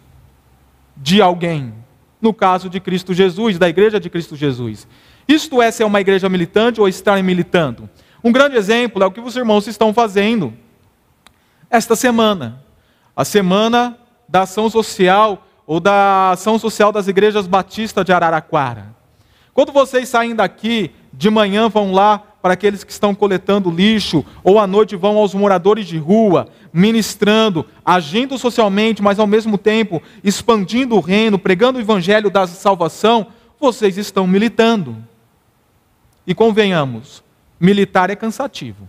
de 0.96 1.20
alguém. 1.20 1.74
No 2.20 2.32
caso 2.32 2.70
de 2.70 2.80
Cristo 2.80 3.12
Jesus, 3.12 3.58
da 3.58 3.68
igreja 3.68 4.00
de 4.00 4.08
Cristo 4.08 4.36
Jesus. 4.36 4.86
Isto 5.28 5.60
é 5.60 5.70
ser 5.70 5.84
uma 5.84 6.00
igreja 6.00 6.28
militante 6.28 6.80
ou 6.80 6.88
estar 6.88 7.20
militando? 7.22 7.88
Um 8.22 8.32
grande 8.32 8.56
exemplo 8.56 9.02
é 9.02 9.06
o 9.06 9.10
que 9.10 9.20
os 9.20 9.36
irmãos 9.36 9.66
estão 9.66 9.92
fazendo 9.92 10.54
esta 11.68 11.94
semana. 11.94 12.62
A 13.14 13.24
semana 13.24 13.98
da 14.28 14.42
ação 14.42 14.70
social 14.70 15.46
ou 15.66 15.80
da 15.80 16.30
ação 16.30 16.58
social 16.58 16.92
das 16.92 17.08
igrejas 17.08 17.46
batistas 17.46 18.04
de 18.04 18.12
Araraquara. 18.12 18.95
Quando 19.56 19.72
vocês 19.72 20.06
saem 20.10 20.34
daqui 20.34 20.90
de 21.10 21.30
manhã, 21.30 21.66
vão 21.66 21.90
lá 21.90 22.18
para 22.18 22.52
aqueles 22.52 22.84
que 22.84 22.92
estão 22.92 23.14
coletando 23.14 23.70
lixo, 23.70 24.22
ou 24.44 24.58
à 24.58 24.66
noite 24.66 24.94
vão 24.96 25.16
aos 25.16 25.32
moradores 25.32 25.86
de 25.86 25.96
rua, 25.96 26.46
ministrando, 26.70 27.64
agindo 27.82 28.36
socialmente, 28.36 29.00
mas 29.00 29.18
ao 29.18 29.26
mesmo 29.26 29.56
tempo 29.56 30.02
expandindo 30.22 30.94
o 30.94 31.00
reino, 31.00 31.38
pregando 31.38 31.78
o 31.78 31.80
evangelho 31.80 32.28
da 32.28 32.46
salvação, 32.46 33.28
vocês 33.58 33.96
estão 33.96 34.26
militando. 34.26 35.02
E 36.26 36.34
convenhamos, 36.34 37.24
militar 37.58 38.10
é 38.10 38.14
cansativo. 38.14 38.86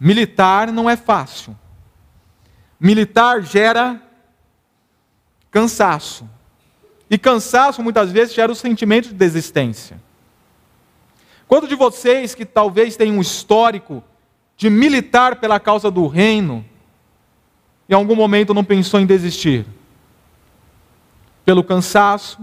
Militar 0.00 0.72
não 0.72 0.88
é 0.88 0.96
fácil. 0.96 1.54
Militar 2.80 3.42
gera 3.42 4.00
cansaço. 5.50 6.26
E 7.10 7.16
cansaço 7.16 7.82
muitas 7.82 8.10
vezes 8.10 8.34
gera 8.34 8.50
o 8.50 8.56
sentimento 8.56 9.08
de 9.08 9.14
desistência. 9.14 10.00
Quanto 11.46 11.68
de 11.68 11.74
vocês 11.74 12.34
que 12.34 12.44
talvez 12.44 12.96
tenham 12.96 13.18
um 13.18 13.20
histórico 13.20 14.02
de 14.56 14.68
militar 14.68 15.36
pela 15.36 15.60
causa 15.60 15.90
do 15.90 16.06
reino, 16.06 16.64
em 17.88 17.94
algum 17.94 18.16
momento 18.16 18.52
não 18.52 18.64
pensou 18.64 18.98
em 18.98 19.06
desistir? 19.06 19.64
Pelo 21.44 21.62
cansaço, 21.62 22.40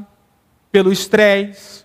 pelo 0.71 0.91
estresse, 0.91 1.83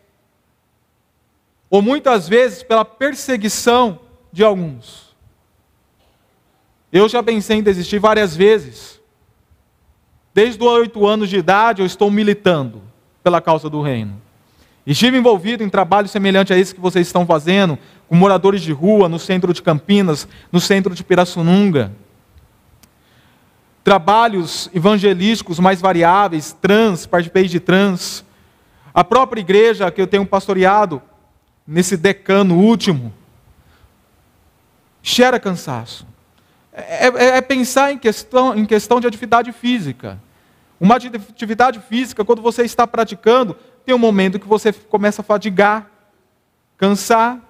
ou 1.69 1.83
muitas 1.83 2.29
vezes 2.29 2.63
pela 2.63 2.85
perseguição 2.85 4.01
de 4.33 4.45
alguns. 4.45 5.15
Eu 6.91 7.09
já 7.09 7.23
pensei 7.23 7.59
em 7.59 7.63
desistir 7.63 7.99
várias 7.99 8.35
vezes. 8.35 8.98
Desde 10.39 10.63
os 10.63 10.71
oito 10.71 11.05
anos 11.05 11.29
de 11.29 11.37
idade 11.37 11.83
eu 11.83 11.87
estou 11.87 12.09
militando 12.13 12.81
pela 13.25 13.41
causa 13.41 13.69
do 13.69 13.83
reino. 13.83 14.23
Estive 14.87 15.19
envolvido 15.19 15.65
em 15.65 15.69
trabalho 15.69 16.07
semelhante 16.07 16.53
a 16.53 16.57
esse 16.57 16.73
que 16.73 16.81
vocês 16.81 17.09
estão 17.09 17.27
fazendo, 17.27 17.77
com 18.09 18.15
moradores 18.15 18.63
de 18.63 18.71
rua 18.71 19.09
no 19.09 19.19
centro 19.19 19.53
de 19.53 19.61
Campinas, 19.61 20.29
no 20.53 20.61
centro 20.61 20.95
de 20.95 21.03
Pirassununga. 21.03 21.91
Trabalhos 23.83 24.71
evangelísticos 24.73 25.59
mais 25.59 25.81
variáveis, 25.81 26.53
trans, 26.53 27.05
participei 27.05 27.49
de 27.49 27.59
trans. 27.59 28.25
A 28.95 29.03
própria 29.03 29.41
igreja 29.41 29.91
que 29.91 30.01
eu 30.01 30.07
tenho 30.07 30.25
pastoreado, 30.25 31.03
nesse 31.67 31.97
decano 31.97 32.55
último, 32.55 33.13
gera 35.03 35.41
cansaço. 35.41 36.07
É, 36.73 37.09
é, 37.09 37.27
é, 37.39 37.41
pensar 37.41 37.91
em 37.91 37.99
questão, 37.99 38.57
em 38.57 38.65
questão 38.65 39.01
de 39.01 39.09
atividade 39.09 39.51
física. 39.51 40.28
Uma 40.81 40.97
atividade 40.97 41.81
física, 41.81 42.25
quando 42.25 42.41
você 42.41 42.63
está 42.63 42.87
praticando, 42.87 43.57
tem 43.85 43.95
um 43.95 43.99
momento 43.99 44.39
que 44.39 44.47
você 44.47 44.73
começa 44.73 45.23
a 45.23 45.25
fadigar, 45.25 45.91
cansar, 46.77 47.41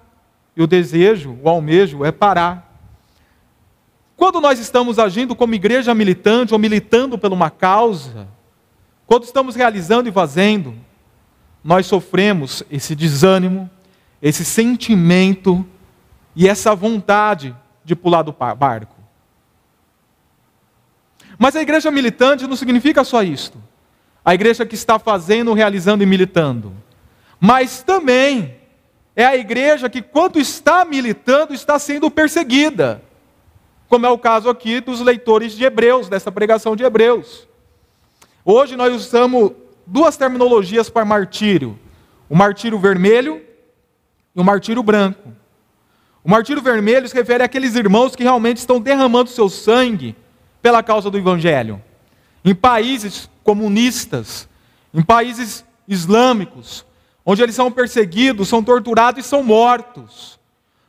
e 0.56 0.62
o 0.62 0.66
desejo, 0.66 1.38
o 1.40 1.48
almejo 1.48 2.04
é 2.04 2.10
parar. 2.10 2.68
Quando 4.16 4.40
nós 4.40 4.58
estamos 4.58 4.98
agindo 4.98 5.36
como 5.36 5.54
igreja 5.54 5.94
militante 5.94 6.52
ou 6.52 6.58
militando 6.58 7.16
por 7.16 7.32
uma 7.32 7.48
causa, 7.48 8.26
quando 9.06 9.22
estamos 9.22 9.54
realizando 9.54 10.08
e 10.08 10.12
fazendo, 10.12 10.74
nós 11.62 11.86
sofremos 11.86 12.64
esse 12.68 12.96
desânimo, 12.96 13.70
esse 14.20 14.44
sentimento 14.44 15.64
e 16.34 16.48
essa 16.48 16.74
vontade 16.74 17.54
de 17.84 17.94
pular 17.94 18.22
do 18.22 18.32
barco. 18.32 18.97
Mas 21.38 21.54
a 21.54 21.62
igreja 21.62 21.90
militante 21.90 22.46
não 22.46 22.56
significa 22.56 23.04
só 23.04 23.22
isto. 23.22 23.62
A 24.24 24.34
igreja 24.34 24.66
que 24.66 24.74
está 24.74 24.98
fazendo, 24.98 25.54
realizando 25.54 26.02
e 26.02 26.06
militando. 26.06 26.74
Mas 27.40 27.82
também 27.82 28.56
é 29.14 29.24
a 29.24 29.36
igreja 29.36 29.88
que, 29.88 30.02
quando 30.02 30.40
está 30.40 30.84
militando, 30.84 31.54
está 31.54 31.78
sendo 31.78 32.10
perseguida. 32.10 33.00
Como 33.88 34.04
é 34.04 34.10
o 34.10 34.18
caso 34.18 34.50
aqui 34.50 34.80
dos 34.80 35.00
leitores 35.00 35.52
de 35.52 35.64
Hebreus, 35.64 36.08
dessa 36.08 36.32
pregação 36.32 36.74
de 36.74 36.82
Hebreus. 36.82 37.46
Hoje 38.44 38.76
nós 38.76 38.92
usamos 38.94 39.52
duas 39.86 40.16
terminologias 40.16 40.90
para 40.90 41.04
martírio: 41.04 41.78
o 42.28 42.36
martírio 42.36 42.78
vermelho 42.78 43.40
e 44.34 44.40
o 44.40 44.44
martírio 44.44 44.82
branco. 44.82 45.32
O 46.22 46.30
martírio 46.30 46.60
vermelho 46.60 47.08
se 47.08 47.14
refere 47.14 47.44
àqueles 47.44 47.76
irmãos 47.76 48.14
que 48.14 48.24
realmente 48.24 48.58
estão 48.58 48.80
derramando 48.80 49.30
seu 49.30 49.48
sangue 49.48 50.14
pela 50.62 50.82
causa 50.82 51.10
do 51.10 51.18
Evangelho. 51.18 51.82
Em 52.44 52.54
países 52.54 53.28
comunistas, 53.42 54.48
em 54.92 55.02
países 55.02 55.64
islâmicos, 55.86 56.84
onde 57.24 57.42
eles 57.42 57.54
são 57.54 57.70
perseguidos, 57.70 58.48
são 58.48 58.62
torturados 58.62 59.24
e 59.24 59.28
são 59.28 59.42
mortos. 59.42 60.38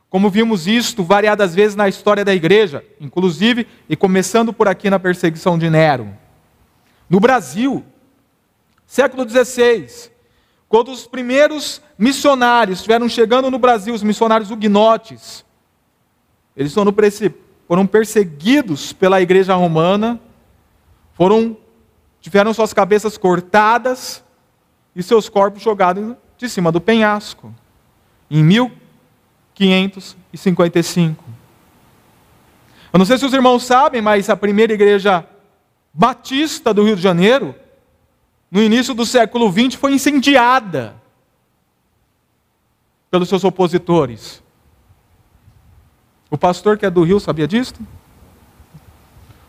Como 0.09 0.29
vimos 0.29 0.67
isto 0.67 1.03
variadas 1.03 1.53
vezes 1.53 1.75
na 1.75 1.87
história 1.87 2.25
da 2.25 2.33
igreja, 2.33 2.83
inclusive 2.99 3.67
e 3.87 3.95
começando 3.95 4.51
por 4.51 4.67
aqui 4.67 4.89
na 4.89 4.99
perseguição 4.99 5.57
de 5.57 5.69
Nero. 5.69 6.15
No 7.09 7.19
Brasil, 7.19 7.83
século 8.87 9.27
XVI, 9.29 10.09
quando 10.67 10.91
os 10.91 11.05
primeiros 11.05 11.81
missionários 11.97 12.79
estiveram 12.79 13.09
chegando 13.09 13.51
no 13.51 13.59
Brasil, 13.59 13.93
os 13.93 14.03
missionários 14.03 14.51
huguenotes, 14.51 15.45
eles 16.55 16.71
foram 17.69 17.87
perseguidos 17.87 18.91
pela 18.91 19.21
igreja 19.21 19.53
romana, 19.53 20.19
foram, 21.13 21.55
tiveram 22.19 22.53
suas 22.53 22.73
cabeças 22.73 23.17
cortadas 23.17 24.21
e 24.95 25.03
seus 25.03 25.29
corpos 25.29 25.61
jogados 25.61 26.15
de 26.37 26.49
cima 26.49 26.71
do 26.71 26.81
penhasco, 26.81 27.53
em 28.29 28.43
1555. 28.43 31.23
Eu 32.91 32.97
não 32.97 33.05
sei 33.05 33.19
se 33.19 33.25
os 33.25 33.33
irmãos 33.33 33.63
sabem, 33.63 34.01
mas 34.01 34.29
a 34.29 34.35
primeira 34.35 34.73
igreja 34.73 35.25
batista 35.93 36.73
do 36.73 36.83
Rio 36.83 36.95
de 36.95 37.01
Janeiro 37.01 37.53
no 38.51 38.61
início 38.61 38.93
do 38.93 39.05
século 39.05 39.51
XX, 39.51 39.75
foi 39.75 39.93
incendiada 39.93 40.95
pelos 43.11 43.29
seus 43.29 43.43
opositores. 43.43 44.41
O 46.29 46.37
pastor 46.37 46.77
que 46.77 46.85
é 46.85 46.89
do 46.89 47.03
Rio 47.03 47.19
sabia 47.19 47.47
disso? 47.47 47.73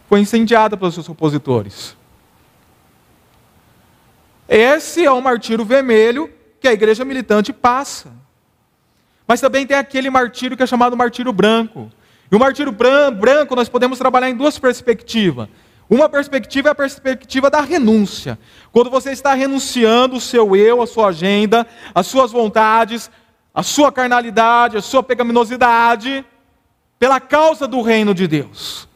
Foi 0.09 0.21
incendiada 0.21 0.77
pelos 0.77 0.95
seus 0.95 1.09
opositores. 1.09 1.97
Esse 4.49 5.05
é 5.05 5.11
o 5.11 5.21
martírio 5.21 5.65
vermelho 5.65 6.31
que 6.59 6.67
a 6.67 6.73
igreja 6.73 7.05
militante 7.05 7.53
passa. 7.53 8.13
Mas 9.27 9.41
também 9.41 9.67
tem 9.67 9.77
aquele 9.77 10.11
martírio 10.11 10.57
que 10.57 10.63
é 10.63 10.67
chamado 10.67 10.97
martírio 10.97 11.33
branco. 11.33 11.91
E 12.31 12.35
o 12.35 12.39
martírio 12.39 12.73
branco 12.73 13.55
nós 13.55 13.69
podemos 13.69 13.99
trabalhar 13.99 14.29
em 14.29 14.37
duas 14.37 14.59
perspectivas. 14.59 15.49
Uma 15.89 16.09
perspectiva 16.09 16.69
é 16.69 16.73
a 16.73 16.75
perspectiva 16.75 17.51
da 17.51 17.61
renúncia. 17.61 18.39
Quando 18.73 18.91
você 18.91 19.11
está 19.11 19.35
renunciando 19.35 20.17
o 20.17 20.21
seu 20.21 20.57
eu, 20.57 20.81
a 20.81 20.87
sua 20.87 21.09
agenda, 21.09 21.67
as 21.95 22.07
suas 22.07 22.33
vontades, 22.33 23.11
a 23.53 23.63
sua 23.63 23.91
carnalidade, 23.91 24.77
a 24.77 24.83
sua 24.83 25.03
pecaminosidade, 25.03 26.25
pela 27.01 27.19
causa 27.19 27.67
do 27.67 27.83
reino 27.83 28.15
de 28.15 28.29
Deus. 28.29 28.89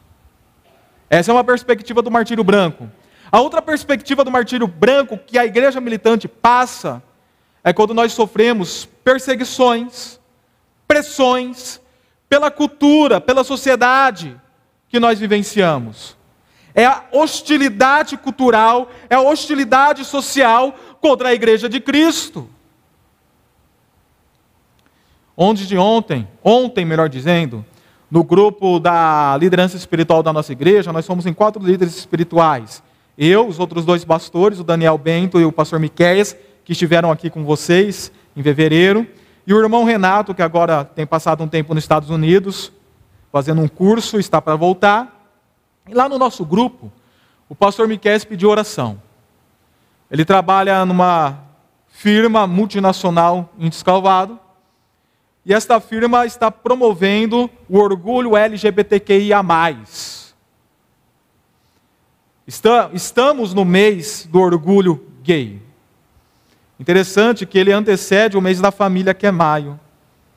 Essa 1.10 1.32
é 1.32 1.34
uma 1.34 1.42
perspectiva 1.42 2.00
do 2.00 2.10
martírio 2.10 2.44
branco. 2.44 2.88
A 3.32 3.40
outra 3.40 3.60
perspectiva 3.60 4.22
do 4.22 4.30
martírio 4.30 4.68
branco 4.68 5.18
que 5.18 5.36
a 5.36 5.44
igreja 5.44 5.80
militante 5.80 6.28
passa 6.28 7.02
é 7.64 7.72
quando 7.72 7.92
nós 7.92 8.12
sofremos 8.12 8.84
perseguições, 9.02 10.20
pressões 10.86 11.80
pela 12.28 12.48
cultura, 12.48 13.20
pela 13.20 13.42
sociedade 13.42 14.40
que 14.88 15.00
nós 15.00 15.18
vivenciamos 15.18 16.16
é 16.74 16.84
a 16.84 17.04
hostilidade 17.12 18.16
cultural, 18.16 18.90
é 19.08 19.14
a 19.14 19.20
hostilidade 19.20 20.04
social 20.04 20.74
contra 21.00 21.28
a 21.28 21.34
igreja 21.34 21.68
de 21.68 21.80
Cristo. 21.80 22.50
Onde 25.36 25.66
de 25.66 25.78
ontem, 25.78 26.28
ontem 26.42 26.84
melhor 26.84 27.08
dizendo, 27.08 27.64
no 28.14 28.22
grupo 28.22 28.78
da 28.78 29.36
liderança 29.40 29.76
espiritual 29.76 30.22
da 30.22 30.32
nossa 30.32 30.52
igreja, 30.52 30.92
nós 30.92 31.04
somos 31.04 31.26
em 31.26 31.34
quatro 31.34 31.60
líderes 31.60 31.96
espirituais. 31.96 32.80
Eu, 33.18 33.48
os 33.48 33.58
outros 33.58 33.84
dois 33.84 34.04
pastores, 34.04 34.60
o 34.60 34.62
Daniel 34.62 34.96
Bento 34.96 35.40
e 35.40 35.44
o 35.44 35.50
pastor 35.50 35.80
Miqueias, 35.80 36.36
que 36.64 36.70
estiveram 36.70 37.10
aqui 37.10 37.28
com 37.28 37.44
vocês 37.44 38.12
em 38.36 38.40
fevereiro, 38.40 39.04
e 39.44 39.52
o 39.52 39.60
irmão 39.60 39.82
Renato, 39.82 40.32
que 40.32 40.42
agora 40.42 40.84
tem 40.84 41.04
passado 41.04 41.42
um 41.42 41.48
tempo 41.48 41.74
nos 41.74 41.82
Estados 41.82 42.08
Unidos, 42.08 42.70
fazendo 43.32 43.60
um 43.60 43.66
curso, 43.66 44.16
está 44.20 44.40
para 44.40 44.54
voltar. 44.54 45.28
E 45.88 45.92
lá 45.92 46.08
no 46.08 46.16
nosso 46.16 46.44
grupo, 46.44 46.92
o 47.48 47.54
pastor 47.56 47.88
Miquel 47.88 48.24
pediu 48.28 48.48
oração. 48.48 49.02
Ele 50.08 50.24
trabalha 50.24 50.86
numa 50.86 51.40
firma 51.88 52.46
multinacional 52.46 53.52
em 53.58 53.68
Descalvado, 53.68 54.38
e 55.44 55.52
esta 55.52 55.78
firma 55.78 56.24
está 56.24 56.50
promovendo 56.50 57.50
o 57.68 57.78
orgulho 57.78 58.36
LGBTQIA. 58.36 59.42
Estamos 62.46 63.52
no 63.52 63.64
mês 63.64 64.26
do 64.30 64.40
orgulho 64.40 65.06
gay. 65.22 65.60
Interessante 66.80 67.46
que 67.46 67.58
ele 67.58 67.72
antecede 67.72 68.36
o 68.36 68.40
mês 68.40 68.60
da 68.60 68.70
família, 68.70 69.14
que 69.14 69.26
é 69.26 69.30
maio. 69.30 69.78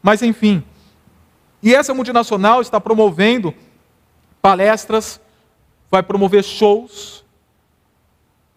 Mas, 0.02 0.22
enfim. 0.22 0.64
E 1.64 1.74
essa 1.74 1.94
multinacional 1.94 2.62
está 2.62 2.80
promovendo 2.80 3.54
palestras 4.42 5.20
vai 5.90 6.04
promover 6.04 6.44
shows 6.44 7.24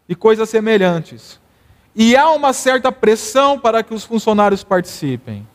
e 0.08 0.14
coisas 0.14 0.48
semelhantes. 0.48 1.40
E 1.94 2.16
há 2.16 2.30
uma 2.30 2.52
certa 2.52 2.92
pressão 2.92 3.58
para 3.58 3.82
que 3.82 3.94
os 3.94 4.04
funcionários 4.04 4.62
participem. 4.62 5.46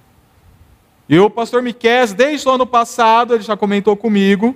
E 1.08 1.20
o 1.20 1.30
pastor 1.30 1.62
Miquel, 1.62 2.08
desde 2.14 2.48
o 2.48 2.52
ano 2.52 2.66
passado, 2.66 3.34
ele 3.34 3.44
já 3.44 3.56
comentou 3.56 3.96
comigo, 3.96 4.56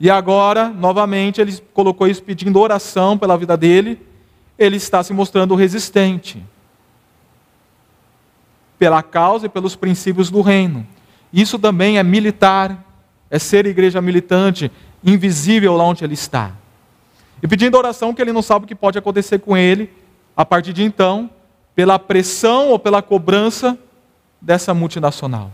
e 0.00 0.10
agora, 0.10 0.68
novamente, 0.68 1.40
ele 1.40 1.56
colocou 1.72 2.08
isso 2.08 2.22
pedindo 2.22 2.58
oração 2.58 3.16
pela 3.16 3.38
vida 3.38 3.56
dele, 3.56 4.00
ele 4.58 4.76
está 4.76 5.02
se 5.02 5.12
mostrando 5.12 5.54
resistente 5.54 6.42
pela 8.78 9.00
causa 9.00 9.46
e 9.46 9.48
pelos 9.48 9.76
princípios 9.76 10.28
do 10.28 10.40
reino. 10.40 10.84
Isso 11.32 11.56
também 11.56 11.98
é 11.98 12.02
militar, 12.02 12.84
é 13.30 13.38
ser 13.38 13.64
igreja 13.64 14.00
militante, 14.00 14.72
invisível 15.04 15.76
lá 15.76 15.84
onde 15.84 16.02
ele 16.02 16.14
está. 16.14 16.50
E 17.40 17.46
pedindo 17.46 17.78
oração 17.78 18.12
que 18.12 18.20
ele 18.20 18.32
não 18.32 18.42
sabe 18.42 18.64
o 18.64 18.68
que 18.68 18.74
pode 18.74 18.98
acontecer 18.98 19.38
com 19.38 19.56
ele 19.56 19.88
a 20.36 20.44
partir 20.44 20.72
de 20.72 20.82
então, 20.82 21.30
pela 21.76 21.96
pressão 21.96 22.70
ou 22.70 22.78
pela 22.78 23.00
cobrança 23.00 23.78
dessa 24.42 24.74
multinacional. 24.74 25.50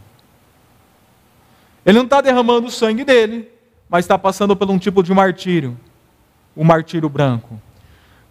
Ele 1.86 1.98
não 1.98 2.04
está 2.04 2.20
derramando 2.20 2.66
o 2.66 2.70
sangue 2.70 3.04
dele, 3.04 3.48
mas 3.88 4.04
está 4.04 4.18
passando 4.18 4.56
por 4.56 4.68
um 4.68 4.78
tipo 4.78 5.02
de 5.02 5.14
martírio, 5.14 5.78
o 6.56 6.64
martírio 6.64 7.08
branco. 7.08 7.60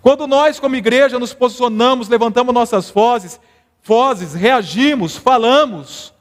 Quando 0.02 0.28
nós, 0.28 0.60
como 0.60 0.76
igreja, 0.76 1.18
nos 1.18 1.34
posicionamos, 1.34 2.10
levantamos 2.10 2.54
nossas 2.54 2.90
vozes, 2.90 3.40
vozes, 3.84 4.34
reagimos, 4.34 5.16
falamos, 5.16 6.14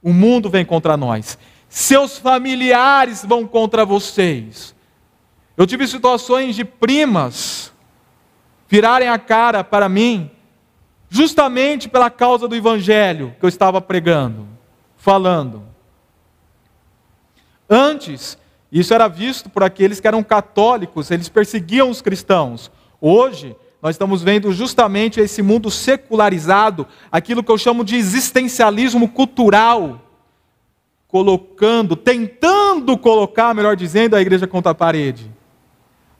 o 0.00 0.12
mundo 0.12 0.48
vem 0.48 0.64
contra 0.64 0.96
nós 0.96 1.36
seus 1.74 2.16
familiares 2.16 3.24
vão 3.24 3.48
contra 3.48 3.84
vocês. 3.84 4.72
Eu 5.56 5.66
tive 5.66 5.88
situações 5.88 6.54
de 6.54 6.64
primas 6.64 7.72
virarem 8.68 9.08
a 9.08 9.18
cara 9.18 9.64
para 9.64 9.88
mim, 9.88 10.30
justamente 11.08 11.88
pela 11.88 12.10
causa 12.10 12.48
do 12.48 12.56
evangelho 12.56 13.34
que 13.38 13.44
eu 13.44 13.48
estava 13.48 13.80
pregando, 13.80 14.46
falando. 14.96 15.62
Antes, 17.68 18.38
isso 18.70 18.92
era 18.92 19.08
visto 19.08 19.48
por 19.48 19.62
aqueles 19.62 20.00
que 20.00 20.08
eram 20.08 20.22
católicos, 20.22 21.10
eles 21.10 21.28
perseguiam 21.28 21.88
os 21.90 22.02
cristãos. 22.02 22.70
Hoje, 23.00 23.56
nós 23.80 23.94
estamos 23.94 24.22
vendo 24.22 24.52
justamente 24.52 25.20
esse 25.20 25.42
mundo 25.42 25.70
secularizado, 25.70 26.86
aquilo 27.12 27.42
que 27.44 27.52
eu 27.52 27.58
chamo 27.58 27.84
de 27.84 27.96
existencialismo 27.96 29.08
cultural 29.08 30.00
colocando, 31.14 31.94
tentando 31.94 32.98
colocar, 32.98 33.54
melhor 33.54 33.76
dizendo, 33.76 34.16
a 34.16 34.20
igreja 34.20 34.48
contra 34.48 34.72
a 34.72 34.74
parede. 34.74 35.30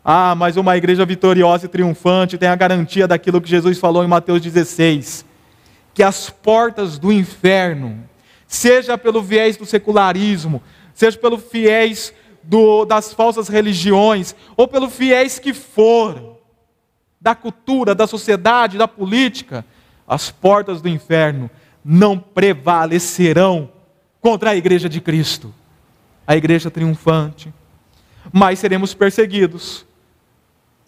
Ah, 0.04 0.34
mas 0.34 0.58
uma 0.58 0.76
igreja 0.76 1.06
vitoriosa 1.06 1.64
e 1.64 1.68
triunfante 1.68 2.36
tem 2.36 2.48
a 2.48 2.54
garantia 2.54 3.08
daquilo 3.08 3.40
que 3.40 3.48
Jesus 3.48 3.78
falou 3.78 4.04
em 4.04 4.06
Mateus 4.06 4.42
16: 4.42 5.24
que 5.94 6.02
as 6.02 6.28
portas 6.28 6.98
do 6.98 7.10
inferno, 7.10 8.06
seja 8.46 8.98
pelo 8.98 9.22
viés 9.22 9.56
do 9.56 9.64
secularismo, 9.64 10.62
seja 10.92 11.16
pelo 11.16 11.38
viés 11.38 12.12
do, 12.42 12.84
das 12.84 13.14
falsas 13.14 13.48
religiões, 13.48 14.36
ou 14.54 14.68
pelo 14.68 14.88
viés 14.88 15.38
que 15.38 15.54
for, 15.54 16.38
da 17.18 17.34
cultura, 17.34 17.94
da 17.94 18.06
sociedade, 18.06 18.76
da 18.76 18.86
política, 18.86 19.64
as 20.06 20.30
portas 20.30 20.82
do 20.82 20.88
inferno 20.90 21.50
não 21.82 22.18
prevalecerão 22.18 23.70
contra 24.20 24.50
a 24.50 24.56
igreja 24.56 24.86
de 24.86 25.00
Cristo, 25.00 25.54
a 26.26 26.36
igreja 26.36 26.70
triunfante. 26.70 27.52
Mas 28.30 28.58
seremos 28.58 28.92
perseguidos 28.92 29.86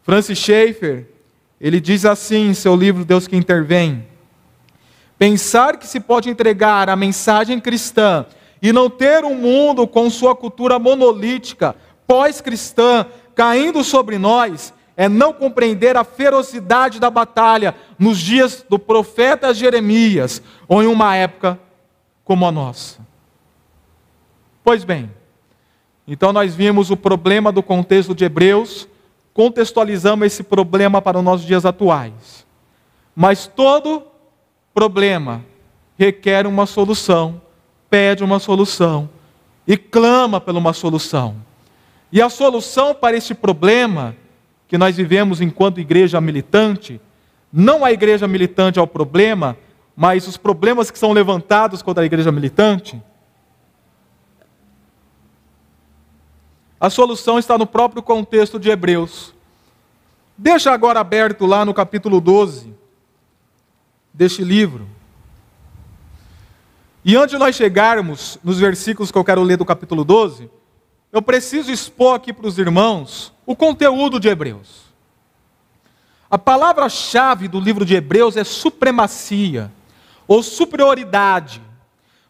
Francis 0.07 0.39
Schaeffer, 0.39 1.05
ele 1.61 1.81
diz 1.81 2.05
assim 2.05 2.51
em 2.51 2.55
seu 2.55 2.77
livro 2.77 3.05
Deus 3.05 3.27
que 3.27 3.35
Intervém: 3.35 4.07
Pensar 5.19 5.79
que 5.79 5.87
se 5.87 5.99
pode 5.99 6.31
entregar 6.31 6.89
a 6.89 6.95
mensagem 6.95 7.59
cristã 7.59 8.25
e 8.63 8.73
não 8.73 8.89
ter 8.89 9.25
um 9.25 9.35
mundo 9.35 9.85
com 9.85 10.09
sua 10.09 10.37
cultura 10.37 10.79
monolítica, 10.79 11.75
pós-cristã, 12.07 13.05
caindo 13.35 13.83
sobre 13.83 14.17
nós, 14.17 14.73
é 14.97 15.09
não 15.09 15.33
compreender 15.33 15.97
a 15.97 16.05
ferocidade 16.05 17.01
da 17.01 17.11
batalha 17.11 17.75
nos 17.99 18.19
dias 18.19 18.65
do 18.69 18.79
profeta 18.79 19.53
Jeremias, 19.53 20.41
ou 20.69 20.85
em 20.85 20.87
uma 20.87 21.17
época 21.17 21.59
como 22.25 22.47
a 22.47 22.53
nossa. 22.53 23.01
Pois 24.63 24.85
bem, 24.85 25.11
então 26.07 26.33
nós 26.33 26.55
vimos 26.55 26.93
o 26.93 26.97
problema 26.97 27.51
do 27.51 27.61
contexto 27.61 28.15
de 28.15 28.25
Hebreus, 28.25 28.87
contextualizamos 29.37 30.27
esse 30.29 30.43
problema 30.43 31.03
para 31.03 31.19
os 31.19 31.23
nossos 31.23 31.47
dias 31.47 31.67
atuais. 31.67 32.47
Mas 33.15 33.47
todo 33.47 34.03
problema 34.73 35.45
requer 35.99 36.47
uma 36.47 36.65
solução, 36.65 37.39
pede 37.91 38.25
uma 38.25 38.39
solução 38.39 39.11
e 39.69 39.77
clama 39.77 40.41
por 40.41 40.57
uma 40.57 40.73
solução. 40.73 41.37
E 42.11 42.23
a 42.23 42.31
solução 42.31 42.95
para 42.95 43.15
esse 43.15 43.35
problema 43.35 44.17
que 44.67 44.79
nós 44.79 44.97
vivemos 44.97 45.43
enquanto 45.43 45.81
igreja 45.81 46.19
militante, 46.19 46.99
não 47.53 47.85
a 47.85 47.93
igreja 47.93 48.27
militante 48.27 48.79
é 48.79 48.83
o 48.83 48.87
problema, 48.87 49.55
mas 49.95 50.27
os 50.27 50.39
problemas 50.39 50.91
que 50.91 50.99
são 50.99 51.13
levantados 51.13 51.83
contra 51.83 52.03
a 52.03 52.07
igreja 52.07 52.33
militante, 52.33 52.99
A 56.79 56.91
solução 56.91 57.39
está 57.39 57.57
no 57.57 57.67
próprio 57.67 58.03
contexto 58.03 58.59
de 58.59 58.69
Hebreus. 58.69 59.35
Deixa 60.37 60.71
agora 60.71 61.01
aberto 61.01 61.47
lá 61.47 61.65
no 61.65 61.73
capítulo 61.73 62.21
12 62.21 62.75
deste 64.13 64.45
livro. 64.45 64.87
E 67.03 67.17
antes 67.17 67.31
de 67.31 67.39
nós 67.39 67.57
chegarmos 67.57 68.39
nos 68.45 68.59
versículos 68.59 69.11
que 69.11 69.17
eu 69.17 69.25
quero 69.25 69.43
ler 69.43 69.57
do 69.57 69.65
capítulo 69.65 70.05
12, 70.05 70.51
eu 71.11 71.23
preciso 71.23 71.73
expor 71.73 72.15
aqui 72.15 72.33
para 72.33 72.47
os 72.47 72.59
irmãos 72.59 73.33
o 73.47 73.57
conteúdo 73.57 74.21
de 74.21 74.29
Hebreus. 74.29 74.87
A 76.31 76.37
palavra-chave 76.37 77.49
do 77.49 77.59
livro 77.59 77.87
de 77.87 77.95
Hebreus 77.95 78.37
é 78.37 78.45
supremacia 78.45 79.73
ou 80.27 80.43
superioridade, 80.43 81.63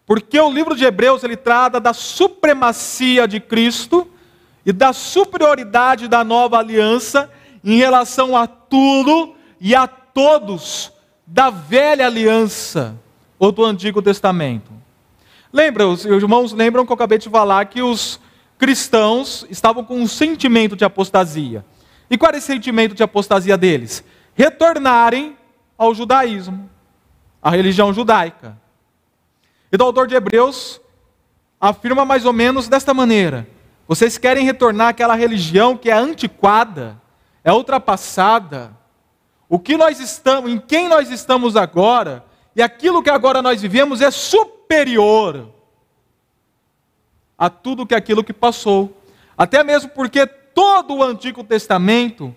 porque 0.04 0.38
o 0.38 0.52
livro 0.52 0.76
de 0.76 0.85
Hebreus 0.85 1.24
ele 1.24 1.37
trata 1.37 1.80
da 1.80 1.92
supremacia 1.92 3.26
de 3.26 3.40
Cristo 3.40 4.06
e 4.66 4.72
da 4.72 4.92
superioridade 4.92 6.09
da 6.09 6.24
nova 6.24 6.59
aliança 6.59 7.31
em 7.62 7.76
relação 7.76 8.37
a 8.37 8.48
tudo 8.48 9.37
e 9.61 9.76
a 9.76 9.87
todos 9.87 10.92
da 11.24 11.50
velha 11.50 12.07
aliança 12.07 12.98
ou 13.38 13.52
do 13.52 13.64
Antigo 13.64 14.02
Testamento. 14.02 14.72
Lembra, 15.52 15.87
os 15.87 16.05
irmãos 16.05 16.52
lembram 16.52 16.85
que 16.85 16.90
eu 16.90 16.94
acabei 16.94 17.16
de 17.16 17.31
falar 17.31 17.64
que 17.66 17.81
os 17.81 18.20
cristãos 18.59 19.46
estavam 19.48 19.85
com 19.85 20.00
um 20.00 20.07
sentimento 20.09 20.74
de 20.74 20.85
apostasia. 20.85 21.64
E 22.11 22.18
qual 22.18 22.31
era 22.31 22.38
esse 22.38 22.48
sentimento 22.48 22.94
de 22.94 23.05
apostasia 23.05 23.57
deles? 23.57 24.02
Retornarem 24.35 25.37
ao 25.79 25.94
judaísmo, 25.94 26.68
à 27.40 27.50
religião 27.50 27.92
judaica. 27.92 28.59
E 29.70 29.76
o 29.76 29.83
autor 29.83 30.09
de 30.09 30.14
Hebreus 30.14 30.81
afirma 31.61 32.05
mais 32.05 32.24
ou 32.24 32.33
menos 32.33 32.68
desta 32.68 32.92
maneira: 32.92 33.46
vocês 33.87 34.18
querem 34.18 34.44
retornar 34.44 34.88
àquela 34.88 35.14
religião 35.14 35.77
que 35.77 35.90
é 35.90 35.94
antiquada, 35.94 37.01
é 37.44 37.53
ultrapassada. 37.53 38.77
O 39.49 39.59
que 39.59 39.77
nós 39.77 40.01
estamos, 40.01 40.51
em 40.51 40.59
quem 40.59 40.88
nós 40.88 41.11
estamos 41.11 41.57
agora, 41.57 42.25
e 42.55 42.62
aquilo 42.62 43.03
que 43.03 43.11
agora 43.11 43.40
nós 43.40 43.62
vivemos 43.62 44.01
é 44.01 44.11
superior 44.11 45.49
a 47.38 47.49
tudo 47.49 47.87
que 47.87 47.94
aquilo 47.94 48.25
que 48.25 48.33
passou. 48.33 49.01
Até 49.37 49.62
mesmo 49.62 49.90
porque 49.90 50.27
todo 50.27 50.94
o 50.94 51.03
Antigo 51.03 51.44
Testamento, 51.44 52.35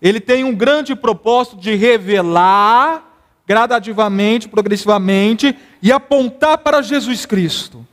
ele 0.00 0.20
tem 0.20 0.44
um 0.44 0.54
grande 0.54 0.96
propósito 0.96 1.56
de 1.56 1.74
revelar 1.74 3.08
gradativamente, 3.46 4.48
progressivamente 4.48 5.56
e 5.80 5.92
apontar 5.92 6.58
para 6.58 6.82
Jesus 6.82 7.24
Cristo. 7.24 7.86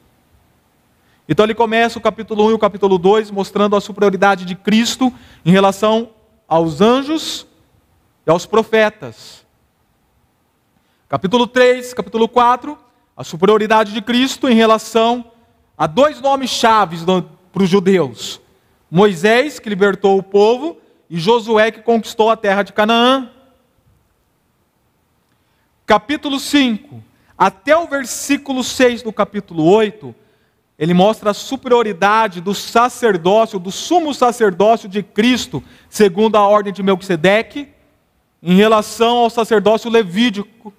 Então 1.31 1.45
ele 1.45 1.53
começa 1.53 1.99
o 1.99 2.01
capítulo 2.01 2.47
1 2.47 2.49
e 2.49 2.53
o 2.53 2.59
capítulo 2.59 2.97
2 2.97 3.29
mostrando 3.29 3.75
a 3.75 3.81
superioridade 3.81 4.45
de 4.45 4.55
Cristo 4.55 5.13
em 5.45 5.51
relação 5.51 6.09
aos 6.47 6.81
anjos 6.81 7.45
e 8.25 8.31
aos 8.31 8.47
profetas. 8.47 9.45
Capítulo 11.07 11.45
3, 11.45 11.93
capítulo 11.93 12.27
4, 12.27 12.75
a 13.15 13.23
superioridade 13.23 13.93
de 13.93 14.01
Cristo 14.01 14.49
em 14.49 14.55
relação 14.55 15.31
a 15.77 15.85
dois 15.85 16.19
nomes 16.19 16.49
chaves 16.49 17.03
para 17.53 17.61
os 17.61 17.69
judeus: 17.69 18.41
Moisés, 18.89 19.59
que 19.59 19.69
libertou 19.69 20.17
o 20.17 20.23
povo, 20.23 20.77
e 21.07 21.19
Josué, 21.19 21.69
que 21.69 21.83
conquistou 21.83 22.31
a 22.31 22.37
terra 22.37 22.63
de 22.63 22.73
Canaã. 22.73 23.29
Capítulo 25.85 26.39
5, 26.39 27.03
até 27.37 27.77
o 27.77 27.85
versículo 27.85 28.63
6 28.63 29.03
do 29.03 29.13
capítulo 29.13 29.63
8, 29.63 30.15
ele 30.79 30.93
mostra 30.93 31.31
a 31.31 31.33
superioridade 31.33 32.39
do 32.39 32.55
sacerdócio, 32.55 33.59
do 33.59 33.69
sumo 33.69 34.13
sacerdócio 34.13 34.87
de 34.87 35.03
Cristo, 35.03 35.61
segundo 35.89 36.37
a 36.37 36.47
ordem 36.47 36.71
de 36.71 36.81
Melquisedeque, 36.81 37.67
em 38.41 38.55
relação 38.55 39.17
ao 39.17 39.29
sacerdócio 39.29 39.91
levídico, 39.91 40.73